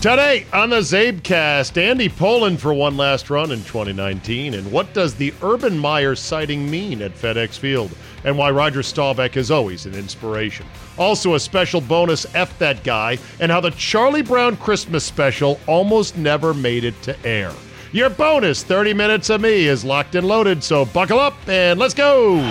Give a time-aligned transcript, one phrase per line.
[0.00, 4.54] Today on the CzabeCast, Andy Pollin for one last run in 2019.
[4.54, 7.90] And what does the Urban Meyer sighting mean at FedEx Field?
[8.22, 10.66] And why Roger Staubach is always an inspiration.
[10.98, 16.16] Also, a special bonus F That Guy, and how the Charlie Brown Christmas special almost
[16.16, 17.52] never made it to air.
[17.90, 21.94] Your bonus 30 minutes of me is locked and loaded, so buckle up and let's
[21.94, 22.36] go!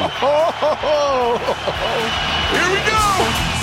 [2.52, 3.57] Here we go!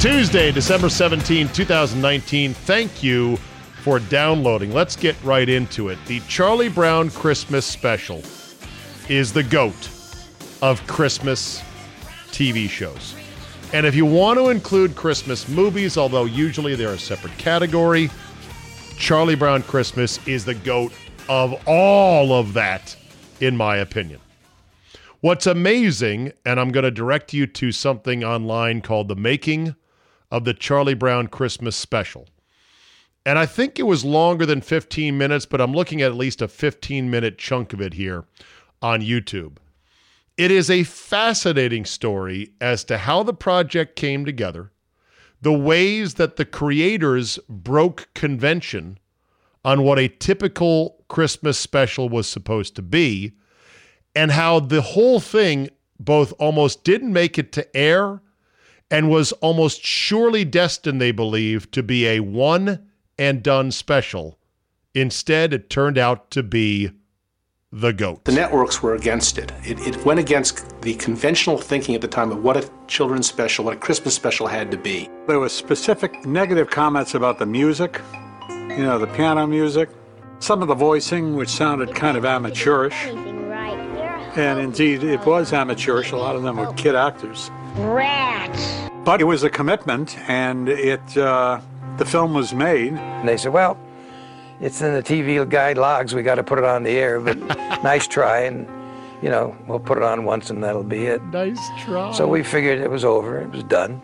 [0.00, 2.54] Tuesday, December 17, 2019.
[2.54, 3.36] Thank you
[3.82, 4.72] for downloading.
[4.72, 5.98] Let's get right into it.
[6.06, 8.22] The Charlie Brown Christmas special
[9.08, 9.90] is the GOAT
[10.62, 11.64] of Christmas
[12.28, 13.16] TV shows.
[13.72, 18.08] And if you want to include Christmas movies, although usually they're a separate category,
[18.98, 20.92] Charlie Brown Christmas is the GOAT
[21.28, 22.94] of all of that,
[23.40, 24.20] in my opinion.
[25.22, 29.74] What's amazing, and I'm going to direct you to something online called The Making
[30.30, 32.28] of the Charlie Brown Christmas special.
[33.24, 36.40] And I think it was longer than 15 minutes, but I'm looking at at least
[36.40, 38.24] a 15 minute chunk of it here
[38.80, 39.58] on YouTube.
[40.36, 44.70] It is a fascinating story as to how the project came together,
[45.42, 48.98] the ways that the creators broke convention
[49.64, 53.32] on what a typical Christmas special was supposed to be,
[54.14, 55.68] and how the whole thing
[55.98, 58.22] both almost didn't make it to air
[58.90, 62.86] and was almost surely destined, they believe, to be a one
[63.18, 64.38] and done special.
[64.94, 66.90] Instead, it turned out to be
[67.70, 68.24] the GOAT.
[68.24, 69.52] The networks were against it.
[69.62, 69.78] it.
[69.86, 73.74] It went against the conventional thinking at the time of what a children's special, what
[73.74, 75.10] a Christmas special had to be.
[75.26, 78.00] There were specific negative comments about the music,
[78.48, 79.90] you know, the piano music,
[80.38, 82.94] some of the voicing, which sounded kind of amateurish.
[84.36, 86.12] And indeed, it was amateurish.
[86.12, 87.50] A lot of them were kid actors.
[87.76, 88.90] Rats.
[89.04, 91.60] But it was a commitment, and it uh,
[91.98, 92.94] the film was made.
[92.94, 93.76] And they said, well,
[94.60, 96.14] it's in the TV guide logs.
[96.14, 97.36] We got to put it on the air, but
[97.82, 98.40] nice try.
[98.40, 98.66] And,
[99.22, 101.22] you know, we'll put it on once and that'll be it.
[101.24, 102.12] Nice try.
[102.12, 103.40] So we figured it was over.
[103.40, 104.00] It was done.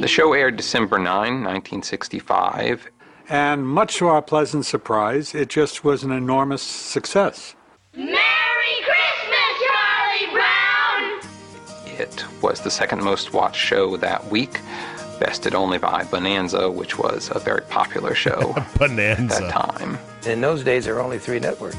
[0.00, 2.90] The show aired December 9, 1965.
[3.28, 7.54] And much to our pleasant surprise, it just was an enormous success.
[7.96, 8.18] Merry
[11.98, 14.60] It was the second most watched show that week,
[15.20, 19.36] bested only by Bonanza, which was a very popular show Bonanza.
[19.36, 19.98] at that time.
[20.26, 21.76] In those days, there were only three networks.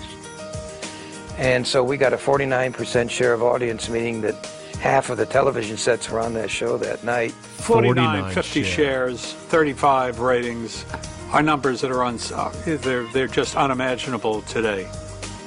[1.38, 4.36] And so we got a 49% share of audience, meaning that
[4.80, 7.32] half of the television sets were on that show that night.
[7.32, 8.74] 49, 49 50 share.
[8.74, 10.86] shares, 35 ratings
[11.32, 14.88] are numbers that are on, uh, they're, they're just unimaginable today.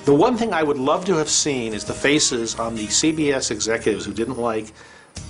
[0.08, 3.50] The one thing I would love to have seen is the faces on the CBS
[3.50, 4.72] executives who didn't like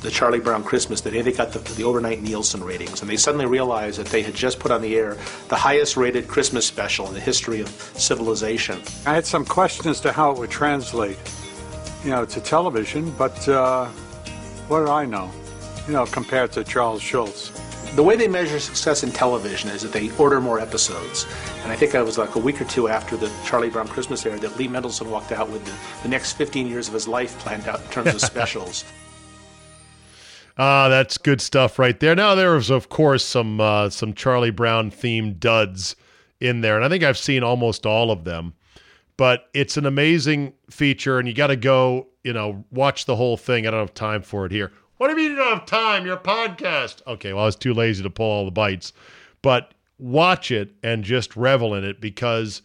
[0.03, 3.47] the Charlie Brown Christmas that they got the, the overnight Nielsen ratings, and they suddenly
[3.47, 5.17] realized that they had just put on the air
[5.49, 8.81] the highest rated Christmas special in the history of civilization.
[9.05, 11.19] I had some questions as to how it would translate,
[12.05, 13.87] you know, to television, but uh,
[14.69, 15.28] what did I know,
[15.88, 17.50] you know, compared to Charles Schulz?
[17.99, 21.27] The way they measure success in television is that they order more episodes.
[21.65, 24.25] And I think I was like a week or two after the Charlie Brown Christmas
[24.25, 25.73] aired that Lee Mendelson walked out with the,
[26.05, 28.85] the next 15 years of his life planned out in terms of specials.
[30.57, 32.15] Ah, that's good stuff right there.
[32.15, 35.97] Now there was, of course, some uh, some Charlie Brown themed duds
[36.39, 38.55] in there, and I think I've seen almost all of them.
[39.17, 43.37] But it's an amazing feature, and you got to go, you know, watch the whole
[43.37, 43.67] thing.
[43.67, 44.71] I don't have time for it here.
[44.99, 46.07] What do you mean you don't have time?
[46.07, 47.03] Your podcast.
[47.07, 48.93] Okay, well, I was too lazy to pull all the bites,
[49.43, 52.63] but watch it and just revel in it because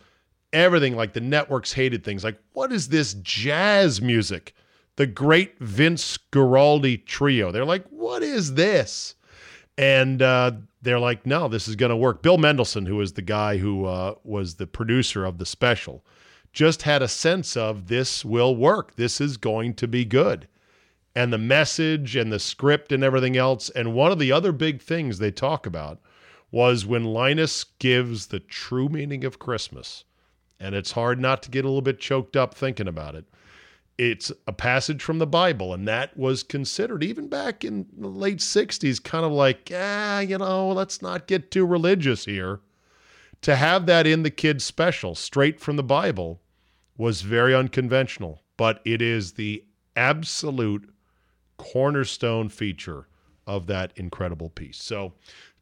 [0.51, 2.23] everything, like the networks hated things.
[2.23, 4.53] Like, what is this jazz music?
[4.95, 7.51] the great Vince Guaraldi trio.
[7.51, 9.15] They're like, what is this?
[9.77, 10.51] And uh,
[10.81, 12.21] they're like, no, this is going to work.
[12.21, 16.05] Bill Mendelson, who is the guy who uh, was the producer of the special,
[16.51, 18.95] just had a sense of this will work.
[18.95, 20.47] This is going to be good.
[21.15, 23.69] And the message and the script and everything else.
[23.69, 25.99] And one of the other big things they talk about
[26.51, 30.03] was when Linus gives the true meaning of Christmas.
[30.59, 33.25] And it's hard not to get a little bit choked up thinking about it
[33.97, 38.39] it's a passage from the Bible, and that was considered even back in the late
[38.39, 42.59] 60s, kind of like, ah, you know, let's not get too religious here.
[43.41, 46.41] To have that in the kids' special, straight from the Bible,
[46.97, 49.63] was very unconventional, but it is the
[49.95, 50.89] absolute
[51.63, 53.07] cornerstone feature
[53.47, 54.81] of that incredible piece.
[54.81, 55.13] So,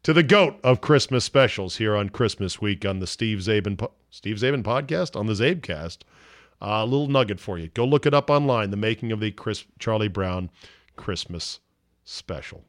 [0.02, 4.36] to the goat of Christmas specials here on Christmas week on the Steve Czaban Steve
[4.36, 5.98] Czaban podcast on the CzabeCast.
[6.60, 7.68] Uh, a little nugget for you.
[7.68, 8.70] Go look it up online.
[8.70, 10.48] The making of the Chris Charlie Brown
[10.96, 11.58] Christmas
[12.04, 12.64] special.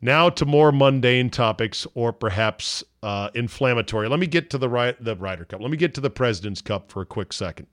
[0.00, 4.08] Now to more mundane topics, or perhaps uh, inflammatory.
[4.08, 5.60] Let me get to the right the Ryder Cup.
[5.60, 7.66] Let me get to the President's Cup for a quick second.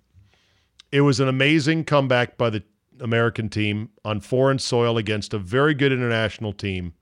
[0.91, 2.63] It was an amazing comeback by the
[2.99, 6.93] American team on foreign soil against a very good international team,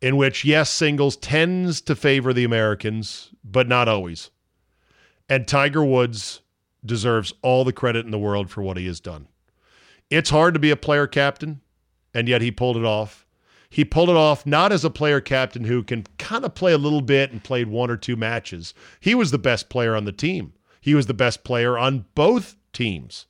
[0.00, 4.30] in which yes, singles tends to favor the Americans, but not always.
[5.28, 6.40] And Tiger Woods
[6.84, 9.28] deserves all the credit in the world for what he has done.
[10.08, 11.60] It's hard to be a player captain,
[12.14, 13.26] and yet he pulled it off.
[13.68, 16.78] He pulled it off not as a player captain who can kind of play a
[16.78, 18.74] little bit and played one or two matches.
[18.98, 20.54] He was the best player on the team.
[20.80, 23.26] He was the best player on both teams.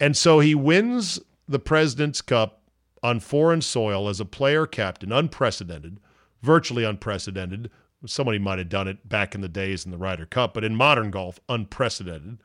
[0.00, 2.62] And so he wins the President's Cup
[3.02, 6.00] on foreign soil as a player captain, unprecedented,
[6.42, 7.70] virtually unprecedented.
[8.06, 10.74] Somebody might have done it back in the days in the Ryder Cup, but in
[10.74, 12.38] modern golf, unprecedented.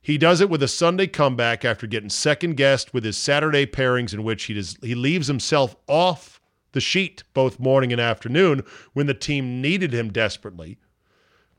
[0.00, 4.12] He does it with a Sunday comeback after getting second guessed with his Saturday pairings,
[4.12, 6.40] in which he does, he leaves himself off
[6.72, 8.64] the sheet both morning and afternoon
[8.94, 10.78] when the team needed him desperately.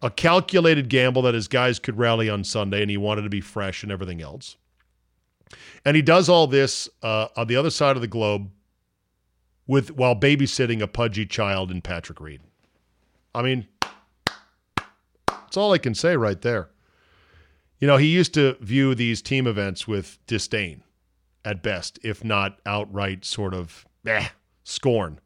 [0.01, 3.39] A calculated gamble that his guys could rally on Sunday, and he wanted to be
[3.39, 4.57] fresh and everything else.
[5.85, 8.49] And he does all this uh, on the other side of the globe
[9.67, 12.41] with while babysitting a pudgy child in Patrick Reed.
[13.33, 13.67] I mean,
[15.27, 16.69] that's all I can say right there.
[17.79, 20.83] You know, he used to view these team events with disdain
[21.43, 24.29] at best, if not outright sort of eh,
[24.63, 25.19] scorn.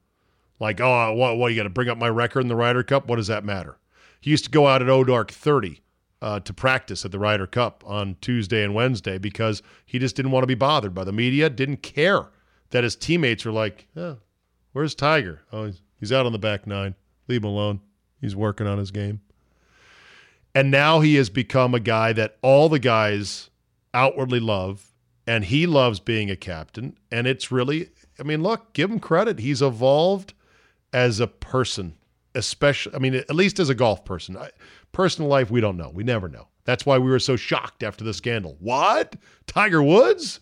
[0.59, 3.07] Like, oh, what, what you got to bring up my record in the Ryder Cup?
[3.07, 3.77] What does that matter?
[4.19, 5.81] He used to go out at Odark 30
[6.21, 10.31] uh, to practice at the Ryder Cup on Tuesday and Wednesday because he just didn't
[10.31, 12.27] want to be bothered by the media, didn't care
[12.71, 14.17] that his teammates were like, oh,
[14.73, 15.41] where's Tiger?
[15.51, 16.95] Oh, he's, out on the back nine.
[17.27, 17.81] Leave him alone.
[18.19, 19.21] He's working on his game.
[20.55, 23.49] And now he has become a guy that all the guys
[23.93, 24.91] outwardly love,
[25.27, 26.97] and he loves being a captain.
[27.11, 27.89] And it's really,
[28.19, 29.39] I mean, look, give him credit.
[29.39, 30.33] He's evolved
[30.93, 31.95] as a person,
[32.33, 34.35] especially, I mean, at least as a golf person.
[34.37, 34.49] I,
[34.97, 35.91] personal life, we don't know.
[35.93, 36.47] We never know.
[36.65, 38.57] That's why we were so shocked after the scandal.
[38.59, 39.15] What?
[39.45, 40.39] Tiger Woods?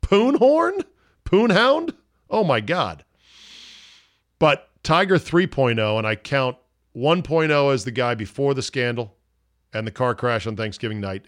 [0.00, 0.84] Poonhorn?
[1.24, 1.92] Poonhound?
[2.30, 3.04] Oh my God.
[4.38, 6.56] But Tiger 3.0, and I count
[6.96, 9.16] 1.0 as the guy before the scandal,
[9.72, 11.26] and the car crash on Thanksgiving night.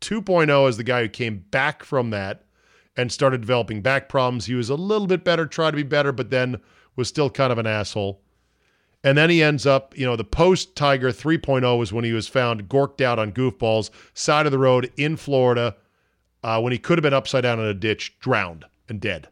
[0.00, 2.44] 2.0 is the guy who came back from that
[2.96, 4.46] and started developing back problems.
[4.46, 6.60] He was a little bit better, tried to be better, but then
[6.94, 8.22] was still kind of an asshole.
[9.02, 12.28] And then he ends up, you know, the post Tiger 3.0 was when he was
[12.28, 15.76] found gorked out on goofballs, side of the road in Florida,
[16.42, 19.28] uh, when he could have been upside down in a ditch, drowned and dead.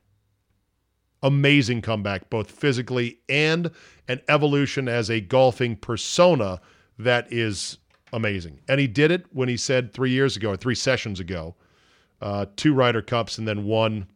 [1.23, 3.71] Amazing comeback, both physically and
[4.07, 6.61] an evolution as a golfing persona
[6.99, 7.79] that is
[8.13, 8.61] amazing.
[8.69, 11.57] And he did it when he said three years ago, or three sessions ago,
[12.21, 14.07] uh, two Ryder Cups and then one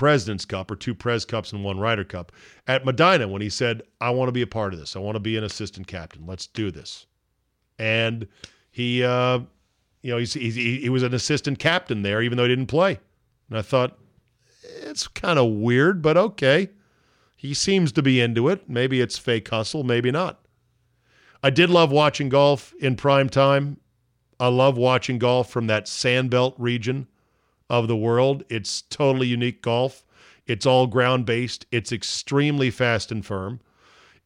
[0.00, 2.32] President's Cup, or two Pres Cups and one Ryder Cup
[2.66, 4.96] at Medinah when he said, I want to be a part of this.
[4.96, 6.24] I want to be an assistant captain.
[6.26, 7.04] Let's do this.
[7.78, 8.26] And
[8.70, 9.40] he, uh,
[10.00, 12.98] you know, he's, he, he was an assistant captain there, even though he didn't play.
[13.50, 13.98] And I thought,
[14.62, 16.70] it's kind of weird, but okay.
[17.36, 18.70] He seems to be into it.
[18.70, 20.40] Maybe it's fake hustle, maybe not.
[21.42, 23.76] I did love watching golf in prime time.
[24.38, 27.06] I love watching golf from that sandbelt region
[27.70, 28.44] of the world.
[28.50, 30.04] It's totally unique golf.
[30.46, 31.64] It's all ground based.
[31.70, 33.60] It's extremely fast and firm.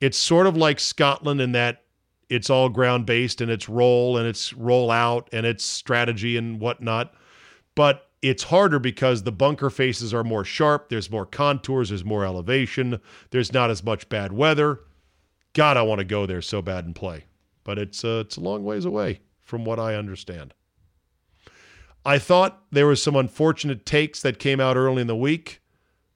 [0.01, 1.83] It's sort of like Scotland in that
[2.29, 6.59] it's all ground based and it's roll and it's roll out and it's strategy and
[6.59, 7.15] whatnot.
[7.75, 10.89] But it's harder because the bunker faces are more sharp.
[10.89, 11.91] There's more contours.
[11.91, 12.99] There's more elevation.
[13.31, 14.81] There's not as much bad weather.
[15.53, 17.27] God, I want to go there so bad and play,
[17.63, 20.55] but it's uh, it's a long ways away from what I understand.
[22.05, 25.63] I thought there was some unfortunate takes that came out early in the week,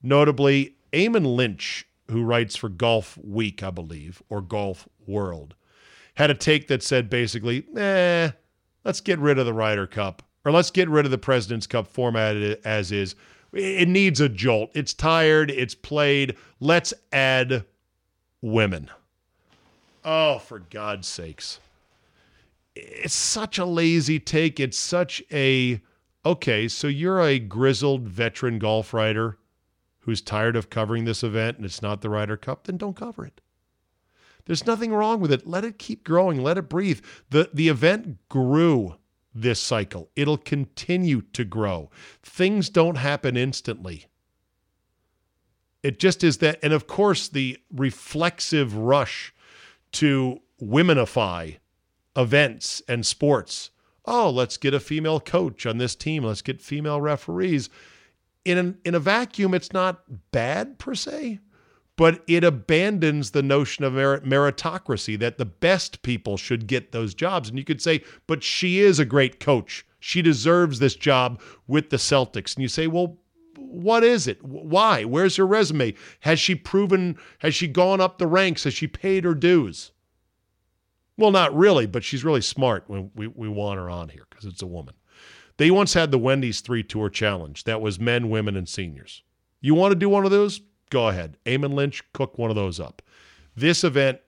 [0.03, 5.55] notably Eamon Lynch, who writes for Golf Week, I believe, or Golf World,
[6.15, 8.31] had a take that said basically, "Eh,
[8.83, 11.87] let's get rid of the Ryder Cup, or let's get rid of the President's Cup
[11.87, 13.15] format as is.
[13.51, 14.69] It needs a jolt.
[14.75, 15.49] It's tired.
[15.49, 16.35] It's played.
[16.59, 17.65] Let's add
[18.41, 18.89] women."
[20.05, 21.59] Oh, for God's sakes.
[22.79, 24.59] It's such a lazy take.
[24.59, 25.81] It's such a
[26.25, 29.37] okay, so you're a grizzled veteran golf writer
[29.99, 33.25] who's tired of covering this event and it's not the Ryder Cup, then don't cover
[33.25, 33.41] it.
[34.45, 35.45] There's nothing wrong with it.
[35.45, 36.41] Let it keep growing.
[36.41, 37.01] Let it breathe.
[37.29, 38.95] The the event grew
[39.33, 40.09] this cycle.
[40.15, 41.91] It'll continue to grow.
[42.23, 44.07] Things don't happen instantly.
[45.83, 46.59] It just is that.
[46.63, 49.33] And of course, the reflexive rush
[49.93, 51.57] to womenify
[52.19, 53.71] events and sports.
[54.05, 56.23] Oh, let's get a female coach on this team.
[56.23, 57.69] Let's get female referees.
[58.43, 61.39] In, an, in a vacuum, it's not bad per se,
[61.95, 67.13] but it abandons the notion of merit- meritocracy that the best people should get those
[67.13, 67.49] jobs.
[67.49, 69.85] And you could say, but she is a great coach.
[69.99, 72.55] She deserves this job with the Celtics.
[72.55, 73.17] And you say, well,
[73.57, 74.43] what is it?
[74.43, 75.03] Why?
[75.03, 75.93] Where's her resume?
[76.21, 78.63] Has she proven, has she gone up the ranks?
[78.63, 79.91] Has she paid her dues?
[81.19, 84.45] Well, not really, but she's really smart when we, we want her on here because
[84.45, 84.95] it's a woman.
[85.57, 89.21] They once had the Wendy's three tour challenge that was men, women, and seniors.
[89.59, 90.61] You want to do one of those?
[90.89, 91.35] Go ahead.
[91.45, 93.01] Eamon Lynch, cook one of those up.
[93.53, 94.21] This event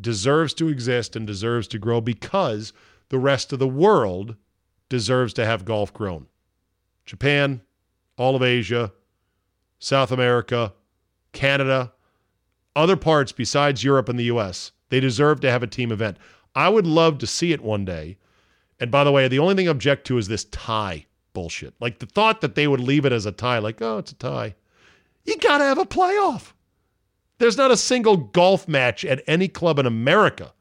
[0.00, 2.72] deserves to exist and deserves to grow because
[3.10, 4.34] the rest of the world
[4.88, 6.28] deserves to have golf grown.
[7.04, 7.60] Japan,
[8.16, 8.90] all of Asia,
[9.78, 10.72] South America,
[11.32, 11.92] Canada,
[12.74, 16.16] other parts besides Europe and the US, they deserve to have a team event.
[16.54, 18.18] I would love to see it one day.
[18.80, 21.74] And by the way, the only thing I object to is this tie bullshit.
[21.80, 24.16] Like the thought that they would leave it as a tie, like, oh, it's a
[24.16, 24.54] tie.
[25.24, 26.52] You got to have a playoff.
[27.38, 30.52] There's not a single golf match at any club in America,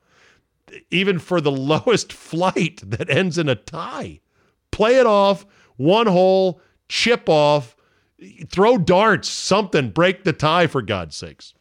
[0.91, 4.20] even for the lowest flight, that ends in a tie.
[4.72, 5.46] Play it off,
[5.77, 7.75] one hole, chip off,
[8.50, 11.53] throw darts, something, break the tie for God's sakes.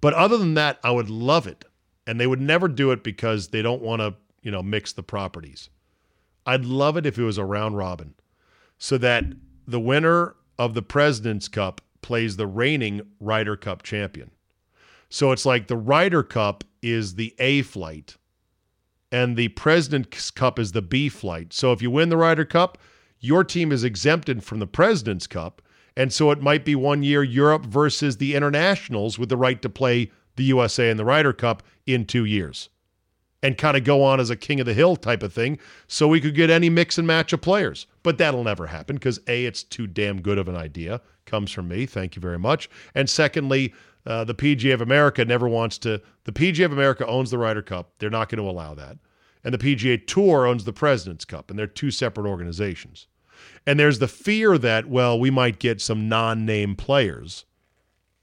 [0.00, 1.64] But other than that, I would love it.
[2.06, 5.02] And they would never do it because they don't want to, you know, mix the
[5.02, 5.70] properties.
[6.46, 8.14] I'd love it if it was a round robin
[8.78, 9.24] so that
[9.66, 14.30] the winner of the President's Cup plays the reigning Ryder Cup champion.
[15.08, 18.16] So it's like the Ryder Cup is the A flight
[19.10, 21.52] and the President's Cup is the B flight.
[21.52, 22.78] So if you win the Ryder Cup,
[23.20, 25.62] your team is exempted from the President's Cup.
[25.96, 29.68] And so it might be one year Europe versus the internationals with the right to
[29.68, 32.68] play the USA and the Ryder Cup in two years
[33.44, 36.08] and kind of go on as a king of the hill type of thing so
[36.08, 37.86] we could get any mix and match of players.
[38.02, 41.02] But that'll never happen because A, it's too damn good of an idea.
[41.26, 41.84] Comes from me.
[41.84, 42.70] Thank you very much.
[42.94, 43.74] And secondly,
[44.06, 46.00] uh, the PGA of America never wants to.
[46.24, 47.92] The PGA of America owns the Ryder Cup.
[47.98, 48.96] They're not going to allow that.
[49.44, 53.08] And the PGA Tour owns the President's Cup, and they're two separate organizations.
[53.66, 57.44] And there's the fear that, well, we might get some non name players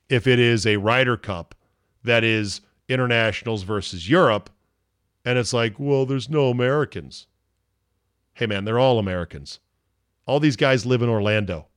[0.10, 1.53] if it is a Ryder Cup
[2.03, 4.50] that is internationals versus Europe.
[5.24, 7.27] And it's like, well, there's no Americans.
[8.34, 9.60] Hey, man, they're all Americans.
[10.25, 11.67] All these guys live in Orlando.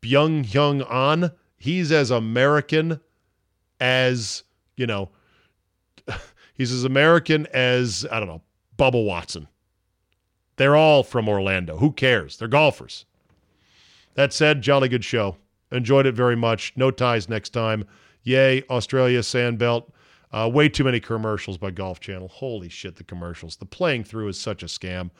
[0.00, 3.00] Byeong Hun An, he's as American
[3.80, 4.44] as,
[4.76, 5.10] you know,
[6.54, 8.42] he's as American as, I don't know,
[8.78, 9.48] Bubba Watson.
[10.56, 11.76] They're all from Orlando.
[11.76, 12.36] Who cares?
[12.36, 13.04] They're golfers.
[14.14, 15.36] That said, jolly good show.
[15.70, 16.72] Enjoyed it very much.
[16.76, 17.84] No ties next time.
[18.22, 19.90] Yay, Australia, Sandbelt.
[20.32, 22.28] Uh, way too many commercials by Golf Channel.
[22.28, 23.56] Holy shit, the commercials.
[23.56, 25.10] The playing through is such a scam.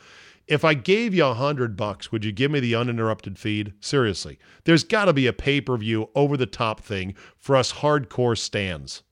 [0.49, 3.75] If I gave you a hundred bucks, would you give me the uninterrupted feed?
[3.81, 7.73] Seriously, there's got to be a pay per view over the top thing for us
[7.73, 9.03] hardcore stands.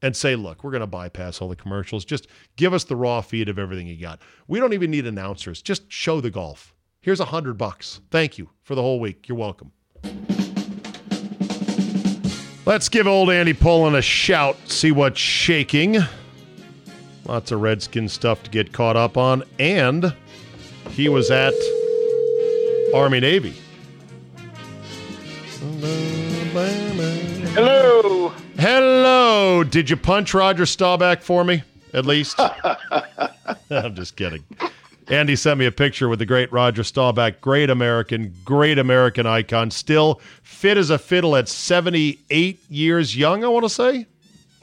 [0.00, 2.04] And say, look, we're going to bypass all the commercials.
[2.04, 4.20] Just give us the raw feed of everything you got.
[4.46, 5.60] We don't even need announcers.
[5.60, 6.72] Just show the golf.
[7.00, 8.00] Here's a hundred bucks.
[8.12, 9.26] Thank you for the whole week.
[9.28, 9.72] You're welcome.
[12.68, 15.96] Let's give old Andy Pollin a shout, see what's shaking.
[17.24, 19.42] Lots of Redskin stuff to get caught up on.
[19.58, 20.14] And
[20.90, 21.54] he was at
[22.94, 23.54] Army Navy.
[27.54, 28.34] Hello.
[28.58, 29.64] Hello.
[29.64, 31.62] Did you punch Roger Staubach for me,
[31.94, 32.38] at least?
[33.70, 34.44] I'm just kidding.
[35.10, 39.70] Andy sent me a picture with the great Roger Staubach, great American, great American icon,
[39.70, 44.06] still fit as a fiddle at 78 years young, I want to say.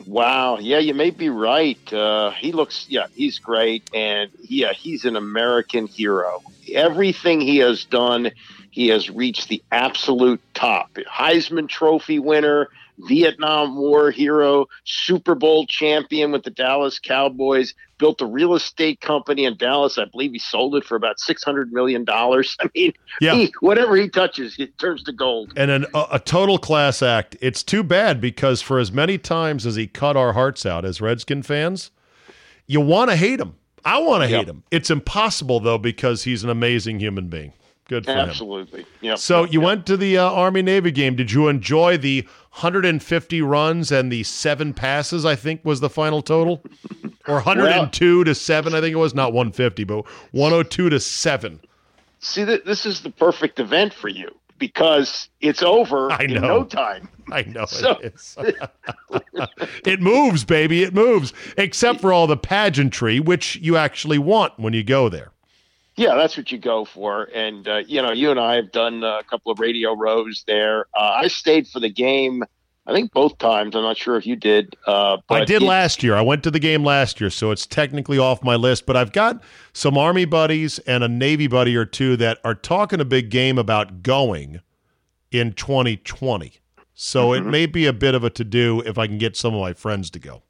[0.06, 0.60] Wow.
[0.60, 1.92] Yeah, you may be right.
[1.92, 3.90] Uh, he looks, yeah, he's great.
[3.94, 6.44] And yeah, he's an American hero.
[6.72, 8.30] Everything he has done,
[8.70, 10.94] he has reached the absolute top.
[10.94, 18.26] Heisman Trophy winner, Vietnam War hero, Super Bowl champion with the Dallas Cowboys, built a
[18.26, 19.98] real estate company in Dallas.
[19.98, 22.06] I believe he sold it for about $600 million.
[22.10, 22.44] I
[22.76, 23.36] mean, Yeah.
[23.36, 25.54] he, whatever he touches, it turns to gold.
[25.56, 27.36] And an, a, a total class act.
[27.42, 31.00] It's too bad because for as many times as he cut our hearts out as
[31.02, 31.92] Redskin fans,
[32.68, 33.56] you want to hate him.
[33.84, 34.48] I want to hate Yep.
[34.48, 34.64] him.
[34.72, 37.54] It's impossible, though, because he's an amazing human being.
[37.88, 38.30] Good for him.
[38.30, 38.86] Absolutely.
[39.02, 39.20] Yep.
[39.20, 41.16] So you went to the uh, Army Navy game.
[41.16, 42.22] Did you enjoy the
[42.54, 45.24] 150 runs and the seven passes?
[45.24, 46.64] I think was the final total,
[47.28, 48.74] or 102 to seven.
[48.74, 51.60] I think it was not 150, but 102 to seven.
[52.20, 57.08] see this is the perfect event for you because it's over I in no time.
[57.32, 58.38] I know So- it is.
[59.86, 60.82] it moves, baby.
[60.84, 61.34] It moves.
[61.58, 65.32] Except for all the pageantry, which you actually want when you go there.
[65.98, 67.30] Yeah, that's what you go for.
[67.34, 70.88] And, uh, you know, you and I have done a couple of radio rows there.
[70.94, 72.44] Uh, I stayed for the game,
[72.86, 73.76] I think both times.
[73.76, 74.76] I'm not sure if you did.
[74.86, 76.16] Uh, but I did it- last year.
[76.16, 78.86] I went to the game last year, so it's technically off my list.
[78.86, 83.00] But I've got some Army buddies and a Navy buddy or two that are talking
[83.00, 84.60] a big game about going
[85.32, 86.56] in 2020.
[86.94, 87.48] So Mm-hmm.
[87.48, 89.62] it may be a bit of a to do if I can get some of
[89.62, 90.44] my friends to go.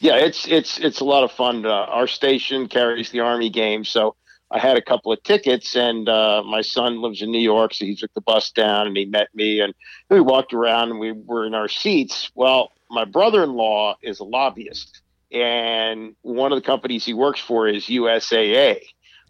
[0.00, 1.64] Yeah, it's it's it's a lot of fun.
[1.64, 4.14] Uh, our station carries the Army game, so
[4.50, 7.84] I had a couple of tickets, and uh, my son lives in New York, so
[7.84, 9.74] he took the bus down and he met me, and
[10.10, 12.30] we walked around and we were in our seats.
[12.34, 15.00] Well, my brother-in-law is a lobbyist,
[15.32, 18.80] and one of the companies he works for is USAA.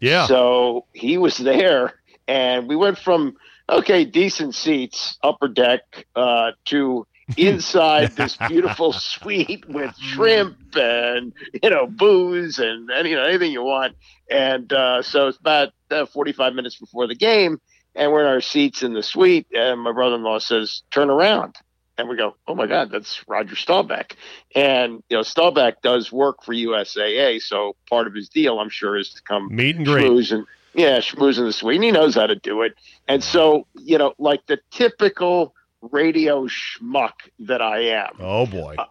[0.01, 0.27] Yeah.
[0.27, 7.07] So he was there, and we went from okay, decent seats, upper deck, uh, to
[7.37, 13.51] inside this beautiful suite with shrimp and you know booze and, and you know anything
[13.51, 13.95] you want.
[14.29, 17.59] And uh, so it's about uh, 45 minutes before the game,
[17.93, 21.55] and we're in our seats in the suite, and my brother-in-law says, "Turn around."
[21.97, 24.17] And we go, oh my God, that's Roger Staubach.
[24.53, 27.41] And, you know, Staubach does work for USAA.
[27.41, 30.03] So part of his deal, I'm sure, is to come Meet and greet.
[30.05, 31.75] schmooze and yeah, schmooze in the suite.
[31.75, 32.73] And he knows how to do it.
[33.07, 35.55] And so, you know, like the typical
[35.91, 38.75] radio schmuck that I am, Oh boy.
[38.77, 38.85] uh,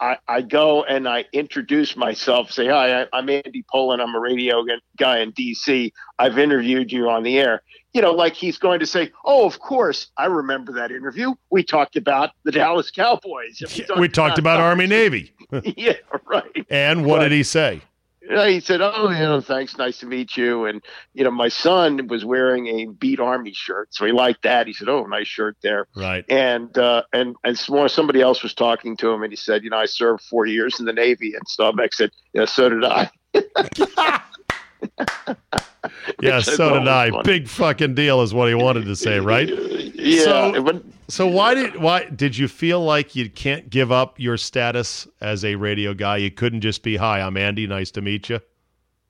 [0.00, 4.00] I, I go and I introduce myself, say, Hi, I, I'm Andy Pollin.
[4.00, 4.64] I'm a radio
[4.96, 5.92] guy in DC.
[6.18, 7.62] I've interviewed you on the air.
[7.94, 11.34] You know, like he's going to say, Oh, of course, I remember that interview.
[11.50, 13.60] We talked about the Dallas Cowboys.
[13.88, 15.32] and We talked about Army Navy.
[15.76, 15.94] yeah,
[16.26, 16.66] right.
[16.70, 17.80] And what But- did he say?
[18.28, 20.82] He said, "Oh, you know, thanks, nice to meet you." And
[21.14, 24.66] you know, my son was wearing a Beat Army shirt, so he liked that.
[24.66, 26.24] He said, "Oh, nice shirt there." Right.
[26.28, 29.78] And uh, and and somebody else was talking to him, and he said, "You know,
[29.78, 33.10] I served four years in the Navy." And Staubach said, "Yeah, so did I."
[36.20, 37.10] Yeah, so did I.
[37.10, 37.22] funny.
[37.24, 39.48] Big fucking deal is what he wanted to say, right?
[40.00, 44.20] Yeah, So- but So why did why did you feel like you can't give up
[44.20, 46.18] your status as a radio guy?
[46.18, 47.66] You couldn't just be, "Hi, I'm Andy.
[47.66, 48.40] Nice to meet you."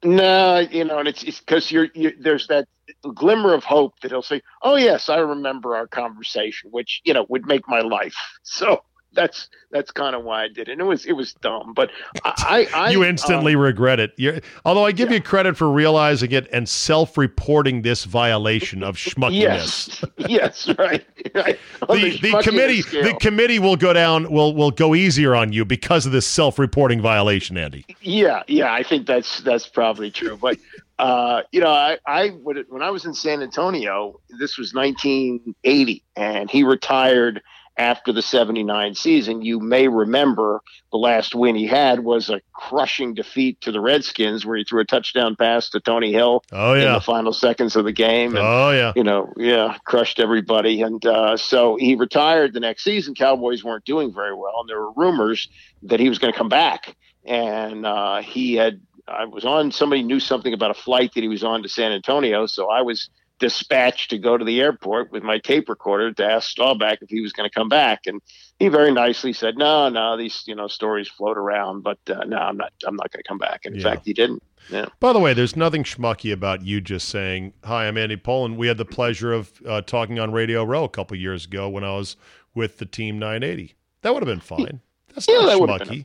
[0.05, 2.69] no, you know, and it's because you're, you there's that
[3.15, 7.27] glimmer of hope that he'll say, "Oh yes, I remember our conversation," which you know
[7.29, 8.17] would make my life.
[8.45, 8.83] So
[9.13, 10.73] that's that's kind of why I did it.
[10.73, 11.91] And it was it was dumb, but
[12.25, 14.13] I, I you instantly um, regret it.
[14.17, 15.17] You're, although I give Yeah.
[15.17, 20.03] you credit for realizing it and self-reporting this violation of schmuckiness.
[20.19, 21.59] Yes, yes, right, right.
[21.89, 23.03] On The, the committee scale.
[23.05, 27.01] the committee will go down will will go easier on you because of this self-reporting
[27.01, 27.85] violation, Andy.
[28.01, 30.37] Yeah, yeah, I think that's that's probably true.
[30.37, 30.59] But
[30.99, 36.03] uh, you know, I I would when I was in San Antonio, this was 1980,
[36.17, 37.41] and he retired
[37.79, 39.41] after the 79 season.
[39.43, 40.61] You may remember
[40.91, 44.81] the last win he had was a crushing defeat to the Redskins, where he threw
[44.81, 48.31] a touchdown pass to Tony Hill Oh in the final seconds of the game.
[48.37, 48.93] And, Oh yeah.
[48.97, 50.83] you know, yeah, crushed everybody.
[50.83, 53.15] And uh, so he retired the next season.
[53.15, 55.49] Cowboys weren't doing very well, and there were rumors
[55.85, 56.97] that he was going to come back.
[57.25, 61.29] And uh, he had, I was on, somebody knew something about a flight that he
[61.29, 62.47] was on to San Antonio.
[62.47, 66.51] So I was dispatched to go to the airport with my tape recorder to ask
[66.51, 68.01] Staubach if he was going to come back.
[68.07, 68.21] And
[68.59, 72.37] he very nicely said, no, no, these, you know, stories float around, but uh, no,
[72.37, 73.65] I'm not, I'm not going to come back.
[73.65, 73.91] And in Yeah.
[73.91, 74.43] fact, he didn't.
[74.71, 74.87] Yeah.
[75.01, 78.67] By the way, there's nothing schmucky about you just saying, "Hi, I'm Andy Pollin." We
[78.67, 81.97] had the pleasure of uh, talking on Radio Row a couple years ago when I
[81.97, 82.17] was
[82.55, 83.75] with the Team 980.
[84.03, 84.83] That would have been fine.
[85.15, 86.05] That's Yeah, not that schmucky.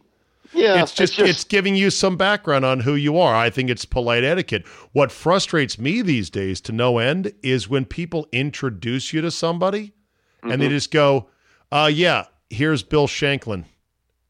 [0.54, 0.82] Yeah.
[0.82, 3.36] it's just it's giving you some background on who you are.
[3.36, 4.66] I think it's polite etiquette.
[4.92, 9.94] What frustrates me these days to no end is when people introduce you to somebody
[10.44, 11.30] and they just go,
[11.72, 13.66] "Uh yeah, here's Bill Shanklin."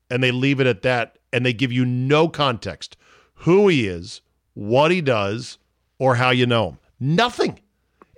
[0.10, 2.96] And they leave it at that and they give you no context.
[3.36, 4.22] Who he is,
[4.54, 5.58] what he does,
[5.98, 6.78] or how you know him.
[7.00, 7.60] Nothing.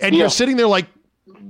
[0.02, 0.22] And Yeah.
[0.22, 0.88] you're sitting there like,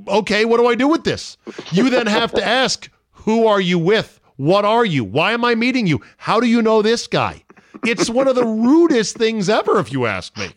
[0.08, 1.38] "Okay, what do I do with this?"
[1.72, 4.20] You then have to ask, "Who are you with?
[4.38, 5.04] What are you?
[5.04, 6.02] Why am I meeting you?
[6.18, 7.44] How do you know this guy?"
[7.86, 10.50] It's one of the rudest things ever, if you ask me.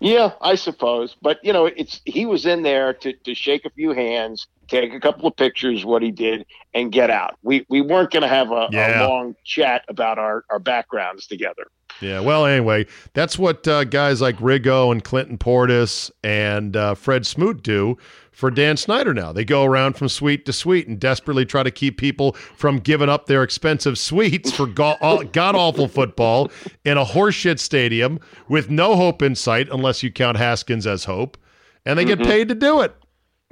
[0.00, 1.16] Yeah, I suppose.
[1.22, 4.46] But you know, it's he was in there to, to shake a few hands,
[4.80, 7.36] take a couple of pictures, what he did, and get out.
[7.42, 9.06] We we weren't going to have a, Yeah.
[9.06, 11.66] a long chat about our, our backgrounds together.
[12.00, 17.26] Yeah, well, anyway, that's what uh, guys like Riggo and Clinton Portis and uh, Fred
[17.26, 17.96] Smoot do
[18.32, 19.30] for Dan Snyder now.
[19.30, 23.08] They go around from suite to suite and desperately try to keep people from giving
[23.10, 26.50] up their expensive suites for god awful football
[26.84, 31.36] in a horseshit stadium with no hope in sight, unless you count Haskins as hope,
[31.84, 32.96] and they get paid to do it.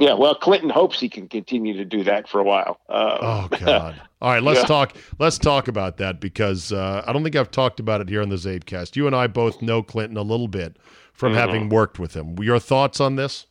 [0.01, 2.81] Yeah, well, Clinton hopes he can continue to do that for a while.
[2.89, 4.01] Uh, Oh God!
[4.23, 4.67] All right, let's Yeah.
[4.67, 4.97] talk.
[5.19, 8.31] Let's talk about that because uh, I don't think I've talked about it here on
[8.31, 8.97] the CzabeCast.
[8.97, 10.79] You and I both know Clinton a little bit
[11.13, 11.39] from Mm-hmm.
[11.39, 12.37] having worked with him.
[12.43, 13.47] Your thoughts on this?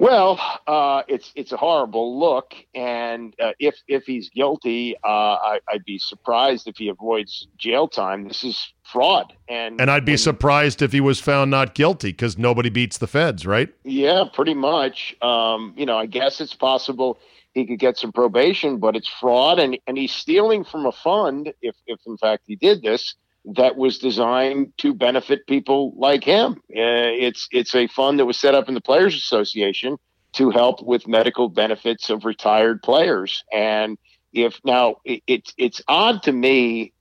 [0.00, 5.60] Well, uh, it's it's a horrible look, and uh, if if he's guilty, uh, I,
[5.68, 8.28] I'd be surprised if he avoids jail time.
[8.28, 12.10] This is fraud, and And I'd be when- surprised if he was found not guilty
[12.12, 13.70] because nobody beats the feds, right?
[13.82, 15.16] Yeah, pretty much.
[15.20, 17.18] Um, you know, I guess it's possible
[17.52, 21.52] he could get some probation, but it's fraud, and and he's stealing from a fund.
[21.60, 26.52] If if in fact he did this, that was designed to benefit people like him.
[26.70, 29.96] Uh, it's it's a fund that was set up in the Players Association
[30.32, 33.44] to help with medical benefits of retired players.
[33.52, 33.96] And
[34.32, 36.92] if now it, it's it's odd to me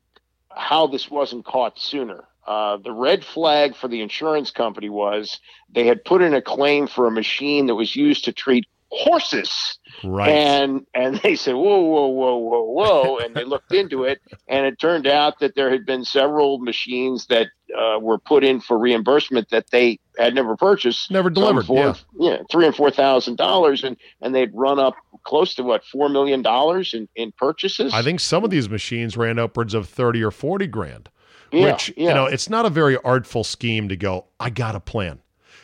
[0.50, 2.26] how this wasn't caught sooner.
[2.48, 6.88] Uh, the red flag for the insurance company was they had put in a claim
[6.88, 9.80] for a machine that was used to treat horses.
[10.04, 10.30] Right.
[10.30, 14.66] And and they said, whoa, whoa, whoa, whoa, whoa, and they looked into it, and
[14.66, 17.48] it turned out that there had been several machines that
[17.78, 22.38] uh, were put in for reimbursement that they had never purchased, Never delivered, for, yeah,
[22.50, 26.42] three and four thousand dollars, and and they'd run up close to what four million
[26.42, 27.94] dollars in in purchases.
[27.94, 31.10] I think some of these machines ran upwards of thirty or forty grand.
[31.52, 32.10] Yeah, which yeah.
[32.10, 34.26] you know, it's not a very artful scheme to go.
[34.40, 35.20] I got a plan.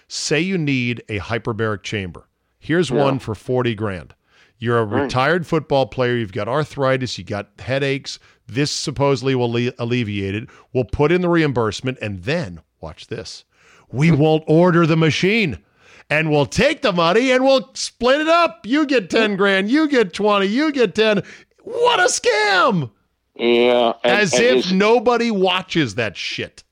[0.08, 2.28] Say you need a hyperbaric chamber.
[2.64, 4.16] Here's one for forty grand.
[4.58, 6.16] You're a retired football player.
[6.16, 7.18] You've got arthritis.
[7.18, 8.20] You got headaches.
[8.48, 10.48] This supposedly will le- alleviate it.
[10.72, 13.44] We'll put in the reimbursement, and then watch this.
[13.92, 15.62] We won't order the machine,
[16.10, 18.66] and we'll take the money and we'll split it up.
[18.66, 19.70] You get ten grand.
[19.70, 20.46] You get twenty.
[20.46, 21.22] You get ten.
[21.64, 22.92] What a scam!
[23.36, 26.64] yeah, and- As and if nobody watches that shit.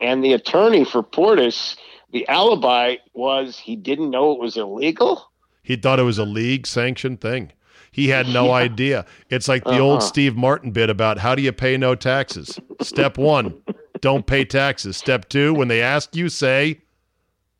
[0.00, 1.76] and the attorney for Portis,
[2.12, 5.30] the alibi was he didn't know it was illegal.
[5.62, 7.52] He thought it was a league sanctioned thing.
[7.92, 9.04] He had no idea.
[9.30, 10.08] It's like the old Uh-huh.
[10.08, 12.58] Steve Martin bit about how do you pay no taxes?
[12.80, 13.54] Step one,
[14.00, 14.96] don't pay taxes.
[14.96, 16.80] Step two, when they ask you, say,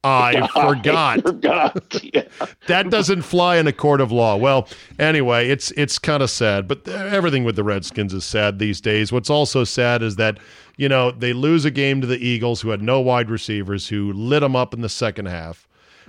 [0.04, 1.22] I forgot.
[1.22, 1.84] forgot.
[2.14, 2.22] Yeah.
[2.68, 4.36] That doesn't fly in a court of law.
[4.36, 8.80] Well, anyway, it's it's kind of sad, but everything with the Redskins is sad these
[8.80, 9.10] days.
[9.12, 10.38] What's also sad is that,
[10.78, 14.12] you know, they lose a game to the Eagles who had no wide receivers who
[14.14, 15.68] lit them up in the second half.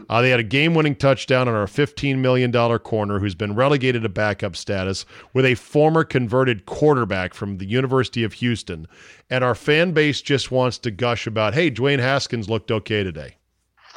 [0.09, 4.07] Uh, they had a game-winning touchdown on our $15 million corner who's been relegated to
[4.07, 8.87] backup status with a former converted quarterback from the University of Houston.
[9.29, 13.35] And our fan base just wants to gush about, hey, Dwayne Haskins looked okay today.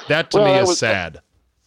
[0.08, 1.20] That to Well, me that is was- sad.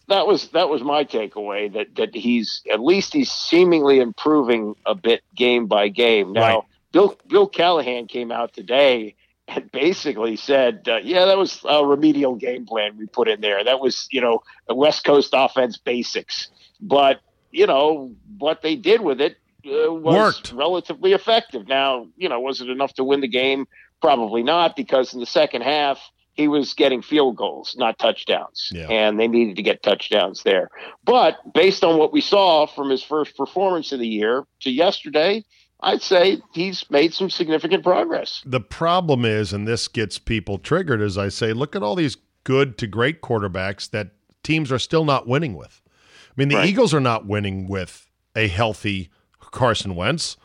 [0.09, 4.93] that was that was my takeaway that that he's at least he's seemingly improving a
[4.95, 6.33] bit game by game.
[6.33, 6.59] Now, Right.
[6.95, 9.15] Bill Bill Callahan came out today
[9.49, 13.61] and basically said, uh, "Yeah, that was a remedial game plan we put in there.
[13.65, 16.47] That was you know a West Coast offense basics,
[16.79, 17.19] but
[17.51, 20.53] you know what they did with it." Uh, was Worked.
[20.53, 21.67] relatively effective.
[21.67, 23.67] Now, you know, was it enough to win the game?
[23.99, 25.99] Probably not, because in the second half,
[26.33, 28.69] he was getting field goals, not touchdowns.
[28.71, 28.87] Yeah.
[28.87, 30.69] And they needed to get touchdowns there.
[31.03, 35.43] But based on what we saw from his first performance of the year to yesterday,
[35.81, 38.41] I'd say he's made some significant progress.
[38.45, 42.17] The problem is, and this gets people triggered, as I say, look at all these
[42.43, 44.11] good to great quarterbacks that
[44.43, 45.81] teams are still not winning with.
[45.87, 46.69] I mean, the Right.
[46.69, 49.09] Eagles are not winning with a healthy
[49.39, 50.37] Carson Wentz.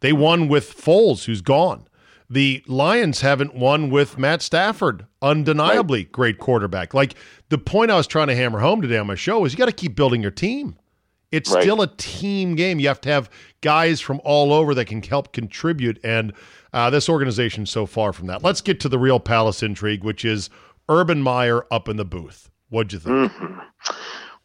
[0.00, 1.86] They won with Foles, who's gone.
[2.30, 6.92] The Lions haven't won with Matt Stafford, undeniably great quarterback.
[6.92, 7.14] Like
[7.48, 9.66] the point I was trying to hammer home today on my show is you got
[9.66, 10.76] to keep building your team.
[11.30, 11.62] It's Right.
[11.62, 12.80] still a team game.
[12.80, 13.28] You have to have
[13.60, 15.98] guys from all over that can help contribute.
[16.02, 16.32] And
[16.72, 18.42] uh, this organization so far from that.
[18.42, 20.48] Let's get to the real Palace intrigue, which is
[20.88, 22.50] Urban Meyer up in the booth.
[22.70, 23.32] What'd you think?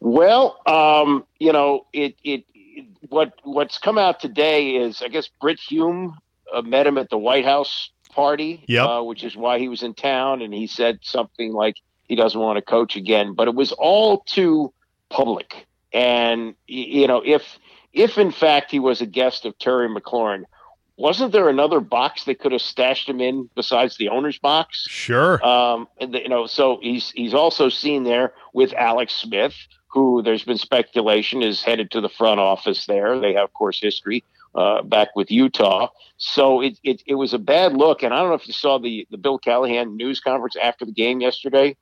[0.00, 5.28] Well, um, you know, it, it it what what's come out today is I guess
[5.40, 6.16] Brit Hume
[6.52, 8.86] uh, met him at the White House party, Yep.
[8.86, 12.38] uh, which is why he was in town, and he said something like he doesn't
[12.40, 13.34] want to coach again.
[13.34, 14.72] But it was all too
[15.10, 17.58] public, and you know, if
[17.92, 20.42] if in fact he was a guest of Terry McLaurin,
[20.96, 24.84] wasn't there another box they could have stashed him in besides the owner's box?
[24.88, 25.44] Sure.
[25.46, 29.54] Um, and the, you know, so he's he's also seen there with Alex Smith,
[29.86, 33.18] who there's been speculation is headed to the front office there.
[33.20, 34.24] They have, of course, history
[34.56, 35.88] uh, back with Utah.
[36.16, 38.02] So it, it it was a bad look.
[38.02, 40.92] And I don't know if you saw the the Bill Callahan news conference after the
[40.92, 41.76] game yesterday.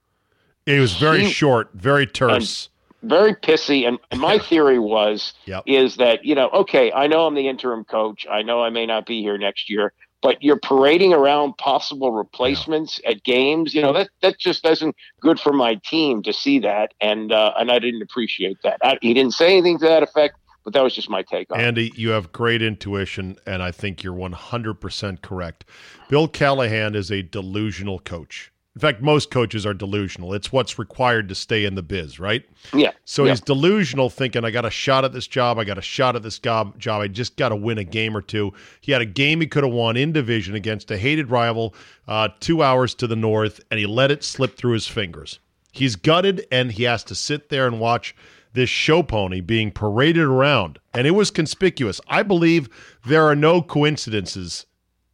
[0.67, 2.69] it was very he- short, very terse.
[3.03, 3.87] Very pissy.
[3.87, 5.65] And, and my theory was Yep.
[5.67, 8.27] is that you know, okay, I know I'm the interim coach.
[8.31, 13.01] I know I may not be here next year, but you're parading around possible replacements
[13.03, 13.11] yeah.
[13.11, 13.75] at games.
[13.75, 17.53] You know that that just doesn't good for my team to see that, and uh,
[17.59, 18.79] and I didn't appreciate that.
[18.83, 21.61] I, he didn't say anything to that effect, but that was just my take on
[21.61, 21.99] Andy, it.
[21.99, 25.65] you have great intuition, and I think you're 100% correct.
[26.09, 28.52] Bill Callahan is a delusional coach.
[28.75, 30.33] In fact, most coaches are delusional.
[30.33, 32.43] It's what's required to stay in the biz, right?
[32.73, 32.93] Yeah.
[33.05, 33.33] So yeah.
[33.33, 35.59] he's delusional, thinking, I got a shot at this job.
[35.59, 36.79] I got a shot at this job.
[36.79, 37.03] Job.
[37.03, 38.55] I just got to win a game or two.
[38.81, 41.75] He had a game he could have won in division against a hated rival,
[42.09, 45.39] uh, two hours to the north, and he let it slip through his fingers.
[45.73, 48.15] He's gutted, and he has to sit there and watch
[48.55, 50.79] this show pony being paraded around.
[50.95, 52.01] And it was conspicuous.
[52.09, 52.71] I believe
[53.05, 54.65] there are no coincidences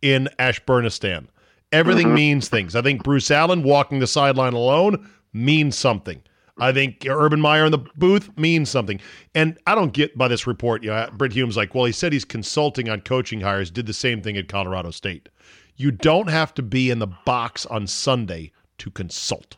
[0.01, 1.27] in Ashburnistan.
[1.73, 2.15] Everything mm-hmm.
[2.15, 2.75] means things.
[2.75, 6.23] I think Bruce Allen walking the sideline alone means something.
[6.61, 9.01] I think Urban Meyer in the booth means something.
[9.35, 12.13] And I don't get by this report, you know, Brit Hume's like, well, he said
[12.13, 15.29] he's consulting on coaching hires, did the same thing at Colorado State.
[15.77, 19.57] You don't have to be in the box on Sunday to consult.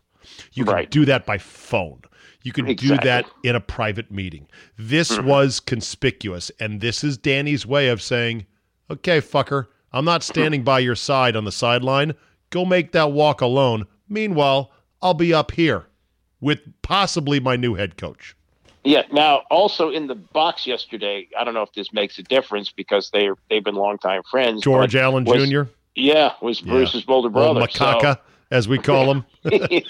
[0.53, 0.91] You can right.
[0.91, 2.03] do that by phone.
[2.43, 2.99] You can exactly.
[2.99, 4.47] do that in a private meeting.
[4.79, 5.27] This mm-hmm.
[5.27, 6.51] was conspicuous.
[6.61, 8.47] And this is Danny's way of saying,
[8.91, 12.15] okay, fucker, I'm not standing by your side on the sideline.
[12.51, 13.87] Go make that walk alone.
[14.09, 14.71] Meanwhile,
[15.03, 15.87] I'll be up here
[16.41, 18.37] with possibly my new head coach.
[18.85, 19.03] Yeah.
[19.13, 23.11] Now, also in the box yesterday, I don't know if this makes a difference because
[23.11, 24.63] they they've been longtime friends.
[24.63, 25.63] George Allen was, Jr.
[25.95, 26.73] Yeah, was yeah.
[26.73, 27.61] Bruce's older brother.
[27.61, 28.21] Macaca, so.
[28.51, 29.25] as we call him.
[29.45, 29.81] yeah.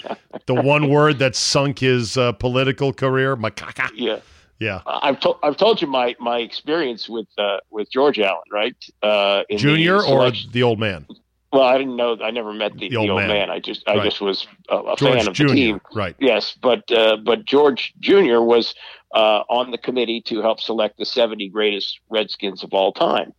[0.47, 3.91] the one word that sunk his uh, political career, macaca.
[3.95, 4.19] Yeah.
[4.61, 8.77] Yeah, I've told I've told you my my experience with uh, with George Allen, right?
[9.03, 11.07] Uh, Junior or the old man?
[11.51, 12.17] Well, I didn't know.
[12.23, 13.29] I never met the, the, old, the old man.
[13.29, 13.51] man.
[13.51, 14.05] I just I right.
[14.05, 15.81] just was a, a fan of Jr., the team.
[15.95, 16.15] Right.
[16.21, 18.75] Yes, but uh, but George Junior was
[19.15, 23.33] uh, on the committee to help select the 70 greatest Redskins of all time,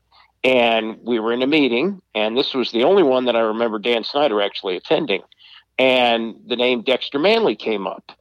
[0.44, 3.78] and we were in a meeting, and this was the only one that I remember
[3.78, 5.22] Dan Snyder actually attending,
[5.78, 8.12] and the name Dexter Manley came up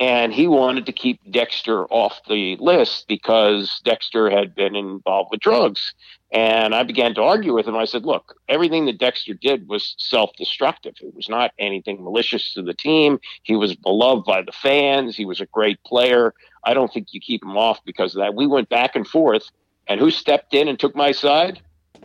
[0.00, 5.40] and he wanted to keep Dexter off the list because Dexter had been involved with
[5.40, 5.92] drugs.
[6.32, 7.76] And I began to argue with him.
[7.76, 10.94] I said, look, everything that Dexter did was self destructive.
[11.02, 13.20] It was not anything malicious to the team.
[13.42, 15.16] He was beloved by the fans.
[15.16, 16.32] He was a great player.
[16.64, 18.34] I don't think you keep him off because of that.
[18.34, 19.50] We went back and forth.
[19.86, 21.60] And who stepped in and took my side?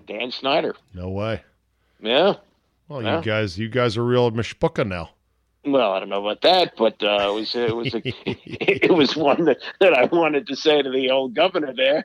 [0.08, 0.76] Dan Snyder.
[0.94, 1.44] No way.
[2.02, 2.34] Yeah.
[2.88, 3.18] Well, yeah.
[3.18, 5.12] you guys, you guys are real mishpuka now.
[5.66, 9.16] Well, I don't know about that, but uh, it was it was a, it was
[9.16, 12.04] one that, that I wanted to say to the old governor there,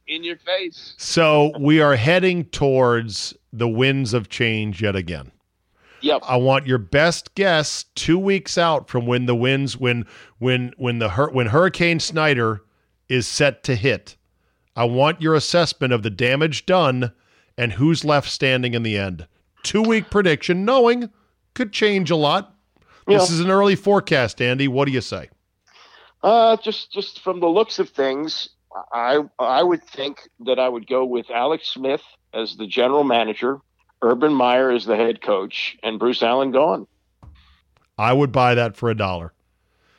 [0.06, 0.94] in your face.
[0.96, 5.32] So we are heading towards the winds of change yet again.
[6.02, 6.22] Yep.
[6.24, 10.06] I want your best guess two weeks out from when the winds when
[10.38, 12.62] when when the when Hurricane Snyder
[13.08, 14.16] is set to hit.
[14.76, 17.12] I want your assessment of the damage done
[17.56, 19.26] and who's left standing in the end.
[19.62, 21.10] Two week prediction, knowing
[21.54, 22.53] could change a lot
[23.06, 24.68] this is an early forecast, Andy.
[24.68, 25.30] What do you say?
[26.22, 28.48] Uh, just just from the looks of things,
[28.92, 33.58] I I would think that I would go with Alex Smith as the general manager,
[34.02, 36.86] Urban Meyer as the head coach, and Bruce Allen gone.
[37.98, 39.32] I would buy that for a dollar.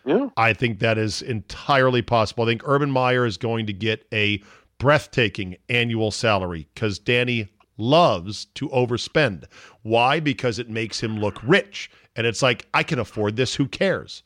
[0.05, 0.29] Yeah.
[0.37, 2.43] I think that is entirely possible.
[2.43, 4.41] I think Urban Meyer is going to get a
[4.77, 9.45] breathtaking annual salary because Danny loves to overspend.
[9.81, 10.19] Why?
[10.19, 11.89] Because it makes him look rich.
[12.15, 13.56] And it's like, I can afford this.
[13.56, 14.23] Who cares?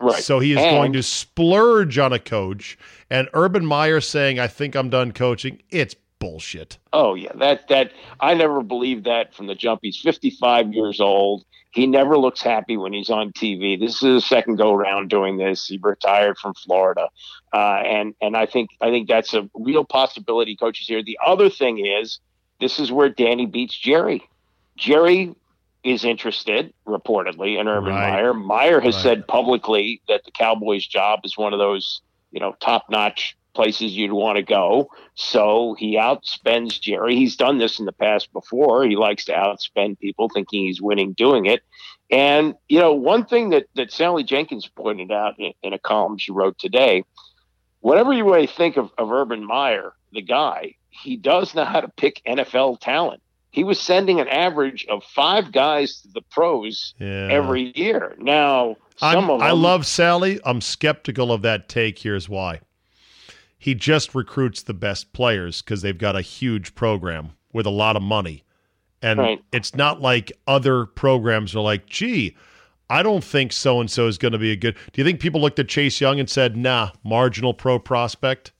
[0.00, 0.22] Right.
[0.22, 2.78] So he is and, going to splurge on a coach.
[3.10, 6.78] And Urban Meyer saying, I think I'm done coaching, it's bullshit.
[6.92, 7.32] Oh, yeah.
[7.34, 9.80] That, that, I never believed that from the jump.
[9.82, 11.44] He's 55 years old.
[11.72, 13.78] He never looks happy when he's on TV.
[13.78, 15.66] This is his second go around doing this.
[15.66, 17.08] He retired from Florida,
[17.52, 20.56] uh, and and I think I think that's a real possibility.
[20.56, 21.00] Coaches here.
[21.00, 22.18] The other thing is,
[22.60, 24.28] this is where Danny beats Jerry.
[24.76, 25.32] Jerry
[25.82, 28.12] is interested, reportedly, in Urban right.
[28.12, 28.34] Meyer.
[28.34, 29.02] Meyer has right.
[29.02, 34.12] said publicly that the Cowboys' job is one of those, you know, top-notch places you'd
[34.12, 34.90] want to go.
[35.14, 37.16] So he outspends Jerry.
[37.16, 38.84] He's done this in the past before.
[38.84, 41.62] He likes to outspend people, thinking he's winning doing it.
[42.10, 46.18] And you know, one thing that that Sally Jenkins pointed out in, in a column
[46.18, 47.04] she wrote today,
[47.80, 51.88] whatever you may think of, of Urban Meyer, the guy, he does know how to
[51.88, 57.28] pick NFL talent he was sending an average of five guys to the pros yeah.
[57.30, 58.14] every year.
[58.18, 60.40] Now, some I'm, of them, I love Sally.
[60.44, 61.98] I'm skeptical of that take.
[61.98, 62.60] Here's why.
[63.58, 67.96] He just recruits the best players because they've got a huge program with a lot
[67.96, 68.44] of money.
[69.02, 69.44] And right.
[69.52, 72.36] it's not like other programs are like, gee,
[72.88, 74.76] I don't think so and so is going to be a good.
[74.92, 78.52] Do you think people looked at Chase Young and said, nah, marginal pro prospect?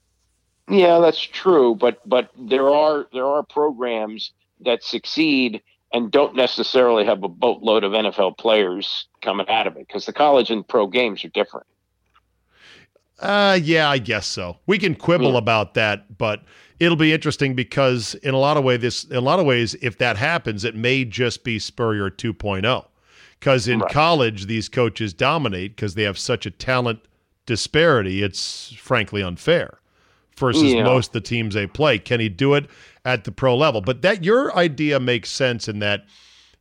[0.68, 1.74] Yeah, that's true.
[1.74, 4.32] But but there are there are programs
[4.64, 9.86] that succeed and don't necessarily have a boatload of NFL players coming out of it
[9.88, 11.66] because the college and pro games are different.
[13.18, 14.58] Uh, yeah, I guess so.
[14.66, 15.38] We can quibble Yeah.
[15.38, 16.42] about that, but
[16.78, 19.74] it'll be interesting because in a lot of way, this in a lot of ways,
[19.82, 22.86] if that happens, it may just be Spurrier 2.0.
[23.38, 23.92] Because in Right.
[23.92, 27.00] college, these coaches dominate because they have such a talent
[27.46, 28.22] disparity.
[28.22, 29.80] It's frankly unfair
[30.36, 30.84] versus Yeah.
[30.84, 31.98] most of the teams they play.
[31.98, 32.66] Can he do it
[33.04, 33.80] at the pro level?
[33.80, 36.04] But that your idea makes sense in that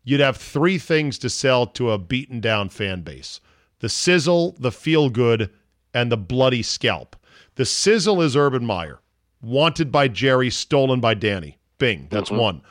[0.04, 3.39] you'd have three things to sell to a beaten down fan base
[3.80, 5.49] the sizzle, the feel good,
[5.93, 7.15] and the bloody scalp.
[7.56, 8.99] The sizzle is Urban Meyer,
[9.41, 11.58] wanted by Jerry, stolen by Danny.
[11.78, 12.41] Bing, that's mm-hmm.
[12.41, 12.62] one.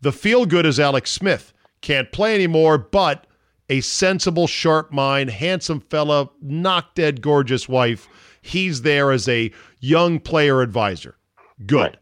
[0.00, 3.26] The feel good is Alex Smith, can't play anymore, but
[3.68, 8.08] a sensible, sharp mind, handsome fella, knock dead gorgeous wife.
[8.42, 11.16] He's there as a young player advisor.
[11.64, 11.78] Good.
[11.80, 11.96] Right.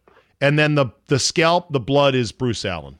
[0.44, 2.98] And then the the scalp, the blood is Bruce Allen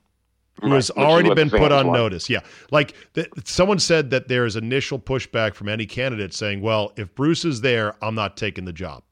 [0.61, 2.31] who Right, has already been put on notice.
[2.31, 2.41] Yeah.
[2.71, 7.45] Like th- someone said that there's initial pushback from any candidate saying, well, if Bruce
[7.45, 9.03] is there, I'm not taking the job.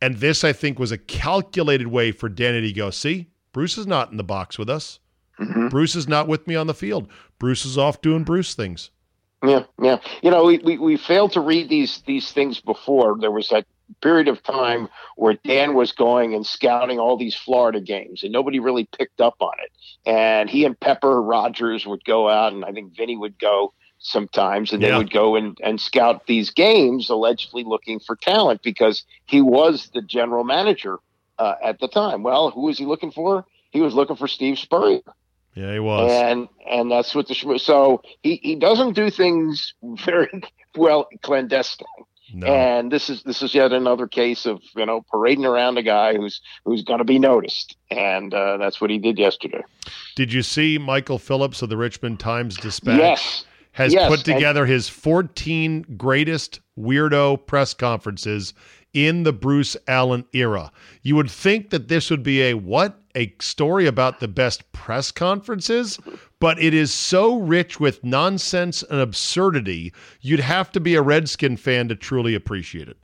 [0.00, 3.86] And this, I think, was a calculated way for Danny to go, see, Bruce is
[3.86, 5.00] not in the box with us.
[5.38, 5.68] Mm-hmm.
[5.68, 7.08] Bruce is not with me on the field.
[7.38, 8.90] Bruce is off doing Bruce things.
[9.44, 9.98] Yeah, yeah.
[10.22, 13.16] You know, we, we, we failed to read these these things before.
[13.18, 13.66] There was that
[14.02, 18.58] period of time where Dan was going and scouting all these Florida games, and nobody
[18.60, 19.70] really picked up on it.
[20.08, 24.72] And he and Pepper Rodgers would go out, and I think Vinny would go sometimes,
[24.72, 24.90] and Yeah.
[24.92, 29.90] they would go and, and scout these games, allegedly looking for talent because he was
[29.94, 30.98] the general manager
[31.38, 32.22] uh, at the time.
[32.22, 33.44] Well, who was he looking for?
[33.70, 35.02] He was looking for Steve Spurrier
[35.54, 36.10] Yeah, he was.
[36.10, 40.28] and and that's what the so he he doesn't do things very
[40.76, 41.86] well clandestine
[42.32, 42.46] no.
[42.46, 46.14] and this is this is yet another case of you know parading around a guy
[46.16, 49.62] who's who's going to be noticed and uh, that's what he did yesterday
[50.16, 52.98] Did you see Michael Phillips of the Richmond Times Dispatch?
[52.98, 58.52] yes has Yes, put and- together his 14 greatest weirdo press conferences
[58.92, 60.72] in the Bruce Allen era.
[61.02, 62.96] You would think that this would be a what?
[63.14, 65.98] A story about the best press conferences,
[66.40, 71.56] but it is so rich with nonsense and absurdity, you'd have to be a Redskin
[71.56, 72.96] fan to truly appreciate it.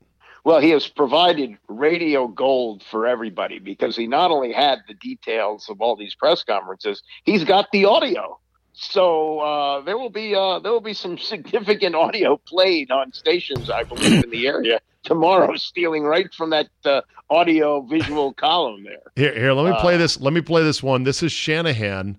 [0.44, 5.68] well he has provided radio gold for everybody because he not only had the details
[5.68, 8.38] of all these press conferences he's got the audio
[8.72, 13.70] so uh, there will be uh, there will be some significant audio played on stations,
[13.70, 19.00] I believe, in the area tomorrow, stealing right from that uh, audio visual column there.
[19.16, 20.20] Here, here, let me Uh, play this.
[20.20, 21.04] Let me play this one.
[21.04, 22.18] This is Shanahan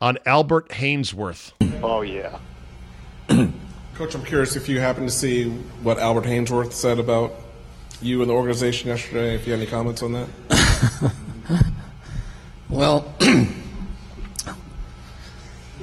[0.00, 1.52] on Albert Haynesworth.
[1.82, 2.38] Oh yeah,
[3.94, 5.50] Coach, I'm curious if you happen to see
[5.82, 7.34] what Albert Haynesworth said about
[8.00, 9.34] you and the organization yesterday.
[9.34, 11.14] If you have any comments on that.
[12.68, 13.10] Well,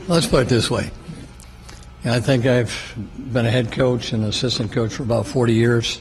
[0.07, 0.91] let's put it this way.
[2.03, 5.99] I think I've been a head coach and assistant coach for about 40 years.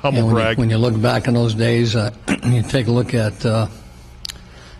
[0.00, 0.56] Humble And when, brag.
[0.56, 2.10] You, when you look back in those days, uh,
[2.44, 3.68] you take a look at uh,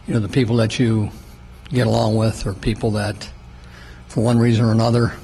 [0.09, 1.12] you know the people that you
[1.75, 3.31] get along with, or people that,
[4.09, 5.15] for one reason or another,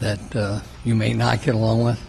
[0.00, 2.00] that uh, you may not get along with.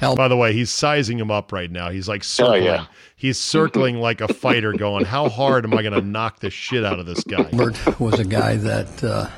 [0.00, 1.88] By the way, he's sizing him up right now.
[1.88, 2.64] He's like circling.
[2.64, 2.86] yeah.
[3.16, 6.84] He's circling like a fighter, going, "How hard am I going to knock the shit
[6.84, 9.30] out of this guy?" Albert was a guy that uh,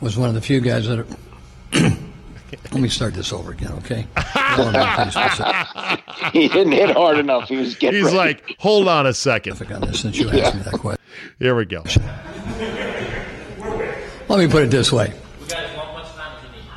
[0.00, 1.96] was one of the few guys that.
[2.72, 4.06] Let me start this over again, okay?
[4.16, 5.98] I wanna be pretty specific
[6.32, 7.48] he didn't hit hard enough.
[7.48, 7.98] He was getting.
[7.98, 8.16] He's ready.
[8.16, 9.60] like, "Hold on a second.
[9.72, 11.02] on this since you asked me that question.
[11.38, 11.84] Here we go.
[14.28, 15.12] Let me put it this way.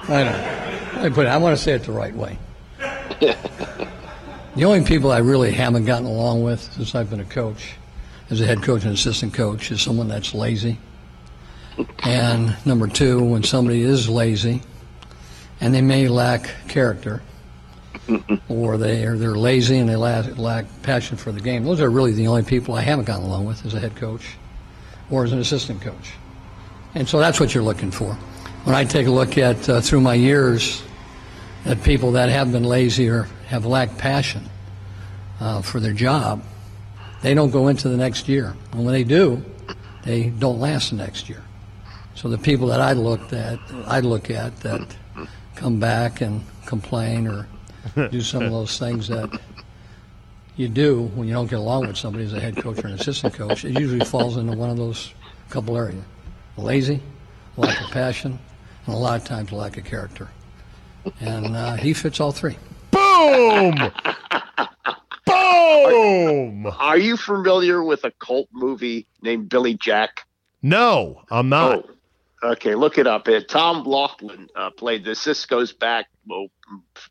[0.03, 0.91] I know.
[0.95, 1.29] Let me put it.
[1.29, 2.37] I want to say it the right way.
[3.19, 7.73] the only people I really haven't gotten along with since I've been a coach,
[8.29, 10.77] as a head coach and assistant coach, is someone that's lazy.
[12.03, 14.61] And number two, when somebody is lazy,
[15.61, 17.21] and they may lack character,
[18.49, 21.63] or they are they're lazy and they lack, lack passion for the game.
[21.63, 24.35] Those are really the only people I haven't gotten along with as a head coach,
[25.09, 26.13] or as an assistant coach.
[26.95, 28.13] And so that's what you're looking for.
[28.65, 30.83] When I take a look at uh, through my years
[31.65, 34.49] at people that have been lazy or have lacked passion
[35.39, 36.43] uh, for their job,
[37.21, 38.55] they don't go into the next year.
[38.71, 39.43] And when they do,
[40.03, 41.43] they don't last the next year.
[42.15, 44.95] So the people that I looked at, I look at that
[45.61, 47.47] come back and complain or
[48.09, 49.39] do some of those things that
[50.55, 52.93] you do when you don't get along with somebody as a head coach or an
[52.93, 55.13] assistant coach, it usually falls into one of those
[55.51, 56.03] couple areas.
[56.57, 56.99] Lazy,
[57.57, 58.39] lack of passion,
[58.87, 60.29] and a lot of times lack of character.
[61.19, 62.57] And uh, he fits all three.
[62.89, 63.75] Boom!
[65.27, 66.73] Boom!
[66.79, 70.25] Are you familiar with a cult movie named Billy Jack?
[70.63, 71.85] No, I'm not.
[71.85, 71.89] Oh,
[72.43, 73.27] okay, look it up.
[73.27, 75.23] Uh, Tom Laughlin uh, played this.
[75.23, 76.47] This goes back, well,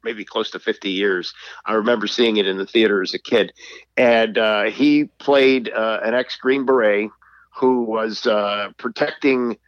[0.03, 1.33] maybe close to 50 years.
[1.67, 3.53] I remember seeing it in the theater as a kid.
[3.97, 7.11] And uh, he played uh, an ex Green Beret
[7.55, 9.59] who was uh, protecting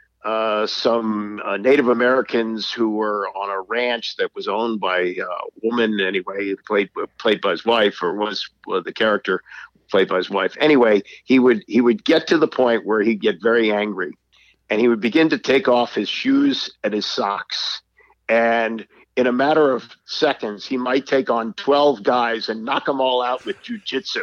[0.67, 5.25] some Native Americans who were on a ranch that was owned by a
[5.63, 6.01] woman.
[6.01, 8.49] Anyway, played played by his wife, or was
[8.85, 9.43] the character
[9.93, 10.57] played by his wife.
[10.59, 14.13] Anyway, he would he would get to the point where he'd get very angry,
[14.73, 17.83] and he would begin to take off his shoes and his socks,
[18.27, 22.99] and in a matter of seconds, he might take on 12 guys and knock them
[22.99, 24.23] all out with jujitsu.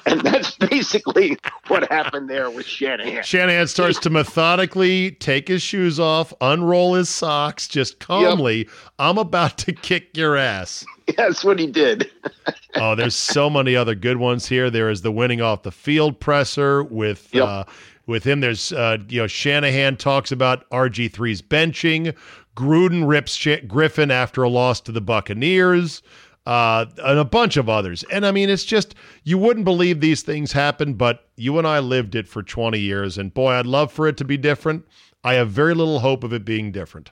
[0.06, 1.36] and that's basically
[1.68, 3.22] what happened there with Shanahan.
[3.22, 8.58] Shanahan starts to methodically take his shoes off, unroll his socks, just calmly.
[8.60, 8.68] Yep.
[8.98, 10.86] I'm about to kick your ass.
[11.18, 12.10] That's what he did.
[12.76, 14.70] oh, there's so many other good ones here.
[14.70, 17.28] There is the winning off the field presser with.
[17.34, 17.46] Yep.
[17.46, 17.64] Uh,
[18.10, 22.14] with him, there's uh, you know Shanahan talks about RG3's benching.
[22.54, 26.02] Gruden rips Griffin after a loss to the Buccaneers,
[26.46, 28.04] uh, and a bunch of others.
[28.10, 28.94] And I mean, it's just,
[29.24, 33.18] you wouldn't believe these things happen, but you and I lived it for 20 years.
[33.18, 34.86] And boy, I'd love for it to be different.
[35.22, 37.10] I have very little hope of it being different.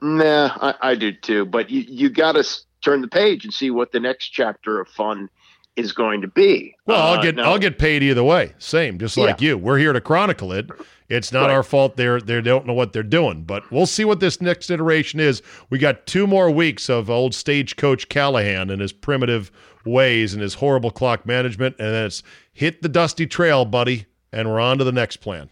[0.00, 1.44] Nah, I, I do too.
[1.44, 2.44] But you, you got to
[2.82, 5.30] turn the page and see what the next chapter of fun
[5.76, 6.74] is going to be.
[6.86, 7.44] Well, I'll uh, get no.
[7.44, 8.54] I'll get paid either way.
[8.58, 9.50] Same, just like yeah.
[9.50, 9.58] you.
[9.58, 10.70] We're here to chronicle it.
[11.08, 11.50] It's not right.
[11.50, 14.70] our fault they're they don't know what they're doing, but we'll see what this next
[14.70, 15.42] iteration is.
[15.70, 19.50] We got two more weeks of old stagecoach Callahan and his primitive
[19.84, 24.48] ways and his horrible clock management, and then it's hit the dusty trail, buddy, and
[24.48, 25.50] we're on to the next plan.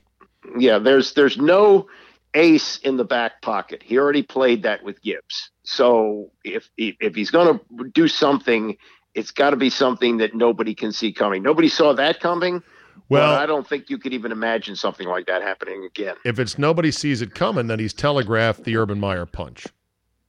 [0.58, 1.88] Yeah, there's there's no
[2.34, 3.82] ace in the back pocket.
[3.82, 5.50] He already played that with Gibbs.
[5.62, 8.76] So if if he's going to do something,
[9.14, 11.42] it's got to be something that nobody can see coming.
[11.42, 12.62] Nobody saw that coming.
[13.08, 16.14] Well, I don't think you could even imagine something like that happening again.
[16.24, 19.66] If it's nobody sees it coming, then he's telegraphed the Urban Meyer punch.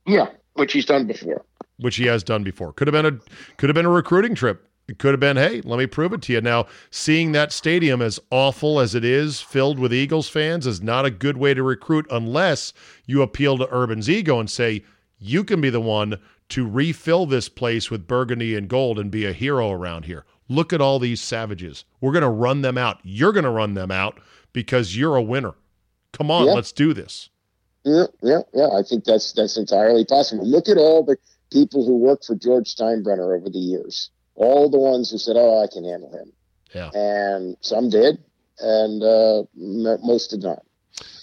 [0.08, 1.46] Yeah, which he's done before.
[1.78, 2.74] Which he has done before.
[2.74, 4.68] Could have been a could have been a recruiting trip.
[4.88, 6.42] It could have been, hey, let me prove it to you.
[6.42, 11.06] Now, seeing that stadium as awful as it is, filled with Eagles fans, is not
[11.06, 12.74] a good way to recruit unless
[13.06, 14.84] you appeal to Urban's ego and say,
[15.18, 16.20] you can be the one
[16.52, 20.26] to refill this place with burgundy and gold and be a hero around here.
[20.50, 21.86] Look at all these savages.
[22.02, 23.00] We're going to run them out.
[23.04, 24.20] You're going to run them out
[24.52, 25.54] because you're a winner.
[26.12, 26.54] Come on, yeah.
[26.54, 27.30] let's do this.
[27.84, 28.68] Yeah, yeah, yeah.
[28.68, 30.46] I think that's that's entirely possible.
[30.46, 31.18] Look at all the
[31.52, 34.12] people who worked for George Steinbrenner over the years.
[34.36, 36.32] All the ones who said, "Oh, I can handle him."
[36.76, 36.90] Yeah.
[36.94, 38.20] And some did,
[38.60, 40.64] and uh, most did not.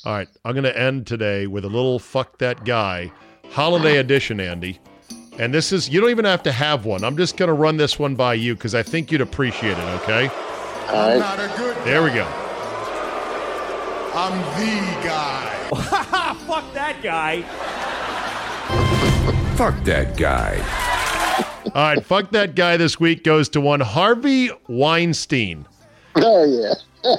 [0.04, 3.12] All right, I'm going to end today with a little "fuck that guy"
[3.50, 4.80] holiday edition, Andy.
[5.38, 7.04] And this is, you don't even have to have one.
[7.04, 10.02] I'm just going to run this one by you because I think you'd appreciate it,
[10.02, 10.28] okay?
[10.88, 11.84] All right.
[11.84, 12.26] There we go.
[14.14, 15.54] I'm the guy.
[16.46, 17.42] Fuck that guy.
[19.56, 20.88] Fuck that guy.
[21.74, 25.66] All right, fuck that guy this week goes to one Harvey Weinstein.
[26.16, 27.12] Oh, yeah.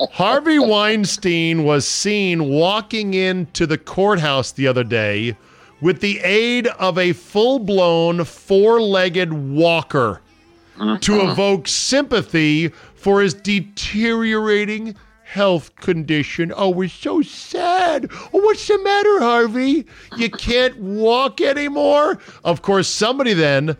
[0.12, 5.36] Harvey Weinstein was seen walking into the courthouse the other day
[5.84, 10.22] with the aid of a full blown four legged walker
[10.78, 10.96] uh-huh.
[10.96, 16.54] to evoke sympathy for his deteriorating health condition.
[16.56, 18.08] Oh, we're so sad.
[18.32, 19.84] Oh, what's the matter, Harvey?
[20.16, 22.18] You can't walk anymore?
[22.44, 23.76] Of course, somebody then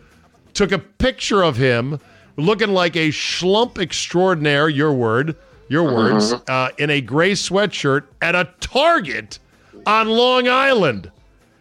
[0.53, 1.99] took a picture of him
[2.37, 5.35] looking like a schlump extraordinaire, your word,
[5.69, 6.13] your uh-huh.
[6.13, 9.39] words, uh, in a gray sweatshirt at a Target
[9.87, 11.09] on Long Island.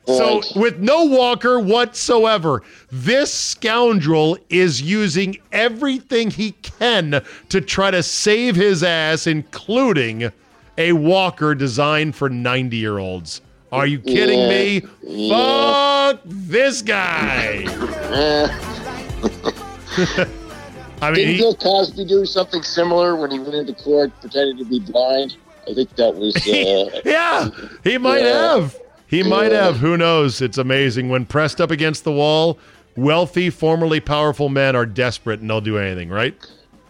[0.07, 8.03] So, with no walker whatsoever, this scoundrel is using everything he can to try to
[8.03, 10.31] save his ass, including
[10.77, 13.41] a walker designed for 90 year olds.
[13.73, 14.49] Are you kidding yeah.
[14.49, 14.83] me?
[15.03, 16.13] Yeah.
[16.13, 17.65] Fuck this guy.
[21.01, 24.65] I mean, didn't Bill Cosby do something similar when he went into court pretending to
[24.65, 25.37] be blind?
[25.69, 26.37] I think that was.
[26.37, 27.51] Uh, yeah,
[27.83, 28.55] he might yeah.
[28.55, 28.77] have.
[29.07, 29.79] He might have.
[29.79, 30.41] Who knows?
[30.41, 31.09] It's amazing.
[31.09, 32.59] When pressed up against the wall,
[32.97, 36.35] wealthy, formerly powerful men are desperate and they'll do anything, right?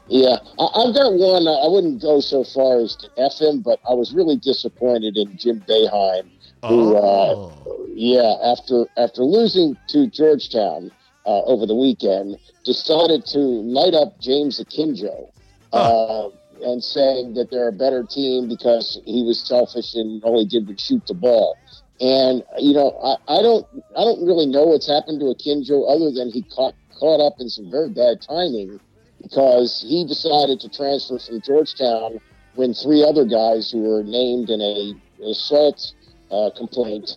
[0.09, 0.37] Yeah.
[0.59, 1.49] I've got one.
[1.49, 5.37] I wouldn't go so far as to F him, but I was really disappointed in
[5.37, 6.29] Jim Boeheim,
[6.65, 7.53] who, oh.
[7.67, 10.91] uh, yeah, after, after losing to Georgetown
[11.27, 15.31] uh, over the weekend, decided to light up James Akinjo.
[15.73, 16.29] Uh,
[16.62, 20.67] and saying that they're a better team because he was selfish and all he did
[20.67, 21.57] was shoot the ball.
[22.01, 23.67] And you know, I, I don't,
[23.97, 27.49] I don't really know what's happened to Akinjo other than he caught caught up in
[27.49, 28.79] some very bad timing
[29.23, 32.19] because he decided to transfer from Georgetown
[32.55, 34.95] when three other guys who were named in a
[35.29, 35.93] assault
[36.31, 37.17] uh, complaint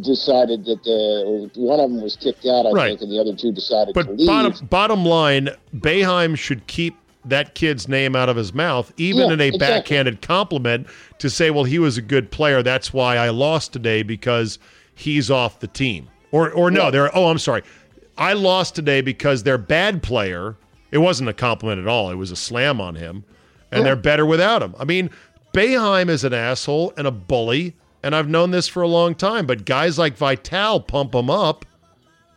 [0.00, 2.88] decided that the, one of them was kicked out, I Right.
[2.88, 4.26] think, and the other two decided to But leave.
[4.26, 9.32] bottom bottom line, Boeheim should keep that kid's name out of his mouth, even Yeah,
[9.34, 9.58] in a exactly.
[9.58, 10.86] backhanded compliment,
[11.18, 12.62] to say, "Well, he was a good player.
[12.62, 14.58] That's why I lost today because
[14.94, 17.16] he's off the team." Or, or no, they're.
[17.16, 17.62] Oh, I'm sorry.
[18.18, 20.56] I lost today because their bad player.
[20.90, 22.10] It wasn't a compliment at all.
[22.10, 23.24] It was a slam on him,
[23.72, 24.76] and they're better without him.
[24.78, 25.10] I mean,
[25.52, 29.44] Boeheim is an asshole and a bully, and I've known this for a long time.
[29.46, 31.64] But guys like Vitale pump him up,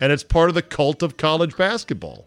[0.01, 2.25] and it's part of the cult of college basketball.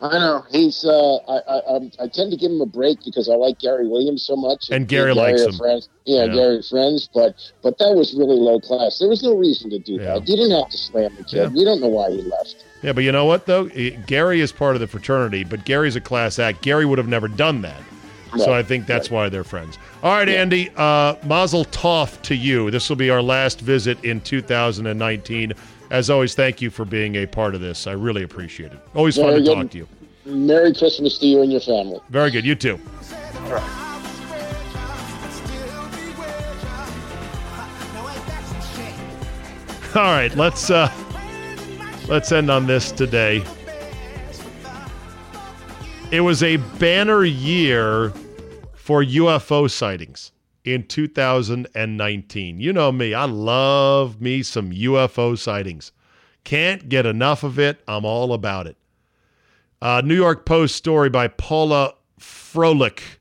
[0.00, 0.84] I know he's.
[0.84, 4.24] Uh, I, I I'm- tend to give him a break because I like Gary Williams
[4.24, 5.52] so much, And me Gary likes him.
[5.54, 5.88] Friends.
[6.04, 6.34] Yeah, Yeah.
[6.34, 8.98] Gary friends, but but that was really low class.
[9.00, 10.28] There was no reason to do that.
[10.28, 11.36] You didn't have to slam the kid.
[11.36, 11.48] Yeah.
[11.48, 12.64] We don't know why he left.
[12.82, 13.64] Yeah, but you know what though?
[14.06, 16.62] Gary is part of the fraternity, but Gary's a class act.
[16.62, 17.80] Gary would have never done that.
[18.36, 19.78] So I think that's why they're friends.
[20.02, 22.70] All right, Andy, uh, Mazel Tov to you.
[22.70, 25.54] This will be our last visit in 2019.
[25.90, 27.86] As always, thank you for being a part of this.
[27.86, 28.80] I really appreciate it.
[28.94, 29.54] Always fun to good.
[29.54, 29.88] talk to you.
[30.26, 32.00] Merry Christmas to you and your family.
[32.10, 32.44] Very good.
[32.44, 32.78] You too.
[39.94, 40.92] All right, let's uh
[42.08, 43.42] let's end on this today.
[46.10, 48.12] It was a banner year
[48.74, 50.32] for UFO sightings
[50.72, 52.60] in 2019.
[52.60, 55.92] You know me, I love me some UFO sightings.
[56.44, 57.82] Can't get enough of it.
[57.86, 58.76] I'm all about it.
[59.80, 63.18] Uh, New York Post story by Paula Froelich.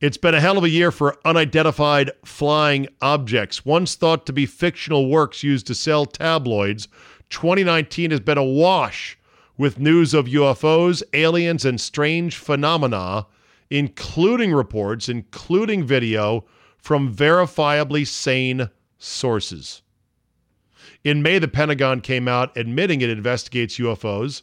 [0.00, 3.64] It's been a hell of a year for unidentified flying objects.
[3.64, 6.86] Once thought to be fictional works used to sell tabloids,
[7.30, 9.18] 2019 has been awash
[9.58, 13.26] with news of UFOs, aliens, and strange phenomena,
[13.70, 16.44] including reports, including video
[16.86, 19.82] from verifiably sane sources.
[21.02, 24.42] In May, the Pentagon came out admitting it investigates UFOs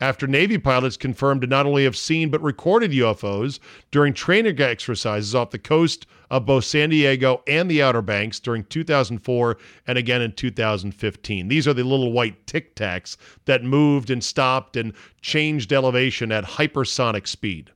[0.00, 3.58] after Navy pilots confirmed to not only have seen but recorded UFOs
[3.90, 8.64] during training exercises off the coast of both San Diego and the Outer Banks during
[8.64, 11.48] 2004 and again in 2015.
[11.48, 16.44] These are the little white tic tacs that moved and stopped and changed elevation at
[16.44, 17.72] hypersonic speed.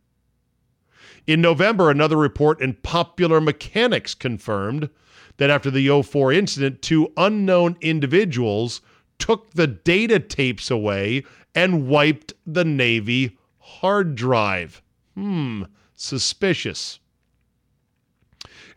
[1.27, 4.91] In November, another report in Popular Mechanics confirmed
[5.39, 8.81] that after the 04 incident, two unknown individuals
[9.19, 14.83] took the data tapes away and wiped the Navy hard drive.
[15.15, 15.65] Hmm,
[15.95, 17.01] suspicious.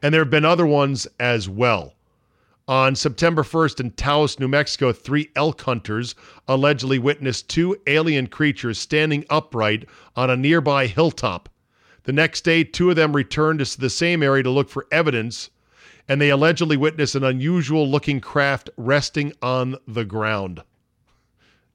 [0.01, 1.95] And there have been other ones as well.
[2.67, 6.15] On September 1st in Taos, New Mexico, three elk hunters
[6.47, 11.49] allegedly witnessed two alien creatures standing upright on a nearby hilltop.
[12.03, 15.49] The next day, two of them returned to the same area to look for evidence,
[16.07, 20.61] and they allegedly witnessed an unusual looking craft resting on the ground.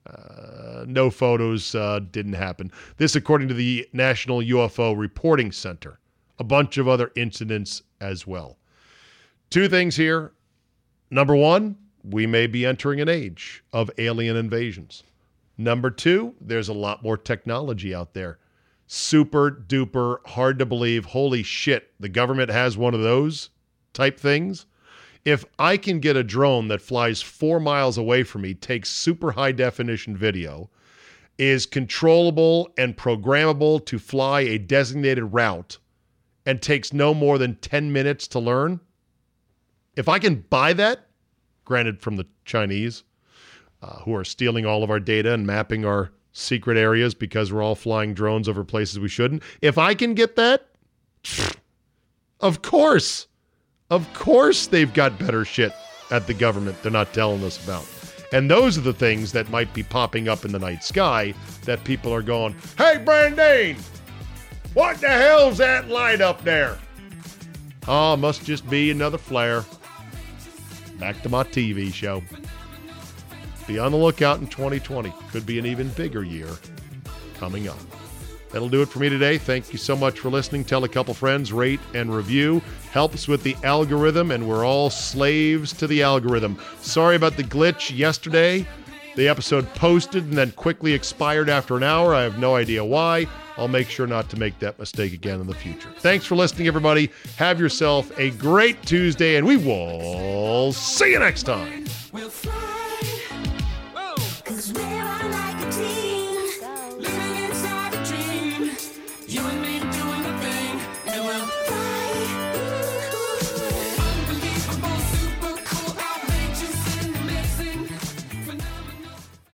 [0.07, 2.71] Uh, no photos uh, didn't happen.
[2.97, 5.99] This, according to the National UFO Reporting Center.
[6.39, 8.59] A bunch of other incidents as well.
[9.49, 10.33] Two things here.
[11.11, 15.03] Number one, we may be entering an age of alien invasions.
[15.57, 18.39] Number two, there's a lot more technology out there.
[18.87, 21.07] Super duper hard to believe.
[21.07, 23.51] Holy shit, the government has one of those
[23.93, 24.67] type things.
[25.25, 29.33] If I can get a drone that flies four miles away from me, takes super
[29.33, 30.71] high definition video,
[31.37, 35.79] is controllable and programmable to fly a designated route,
[36.47, 38.81] and takes no more than 10 minutes to learn,
[39.97, 41.09] if I can buy that,
[41.65, 43.03] granted from the Chinese,
[43.83, 47.63] uh, who are stealing all of our data and mapping our secret areas because we're
[47.63, 50.69] all flying drones over places we shouldn't, if I can get that,
[52.41, 53.27] of course.
[53.89, 55.73] Of course, they've got better shit
[56.11, 57.87] at the government they're not telling us about.
[58.33, 61.33] And those are the things that might be popping up in the night sky
[61.65, 63.77] that people are going, Hey, Brandine,
[64.75, 66.79] what the hell's that light up there?
[67.87, 69.65] Oh, must just be another flare.
[70.99, 72.23] Back to my TV show.
[73.67, 75.13] Be on the lookout in 2020.
[75.31, 76.49] Could be an even bigger year
[77.39, 77.79] coming up.
[78.51, 79.39] That'll do it for me today.
[79.39, 80.65] Thank you so much for listening.
[80.65, 82.63] Tell a couple friends, rate and review.
[82.93, 86.59] Helps with the algorithm, and we're all slaves to the algorithm.
[86.81, 88.67] Sorry about the glitch yesterday.
[89.17, 92.15] The episode posted and then quickly expired after an hour.
[92.15, 93.27] I have no idea why.
[93.57, 95.89] I'll make sure not to make that mistake again in the future.
[95.99, 97.11] Thanks for listening, everybody.
[97.37, 101.87] Have yourself a great Tuesday, and we will see you next time.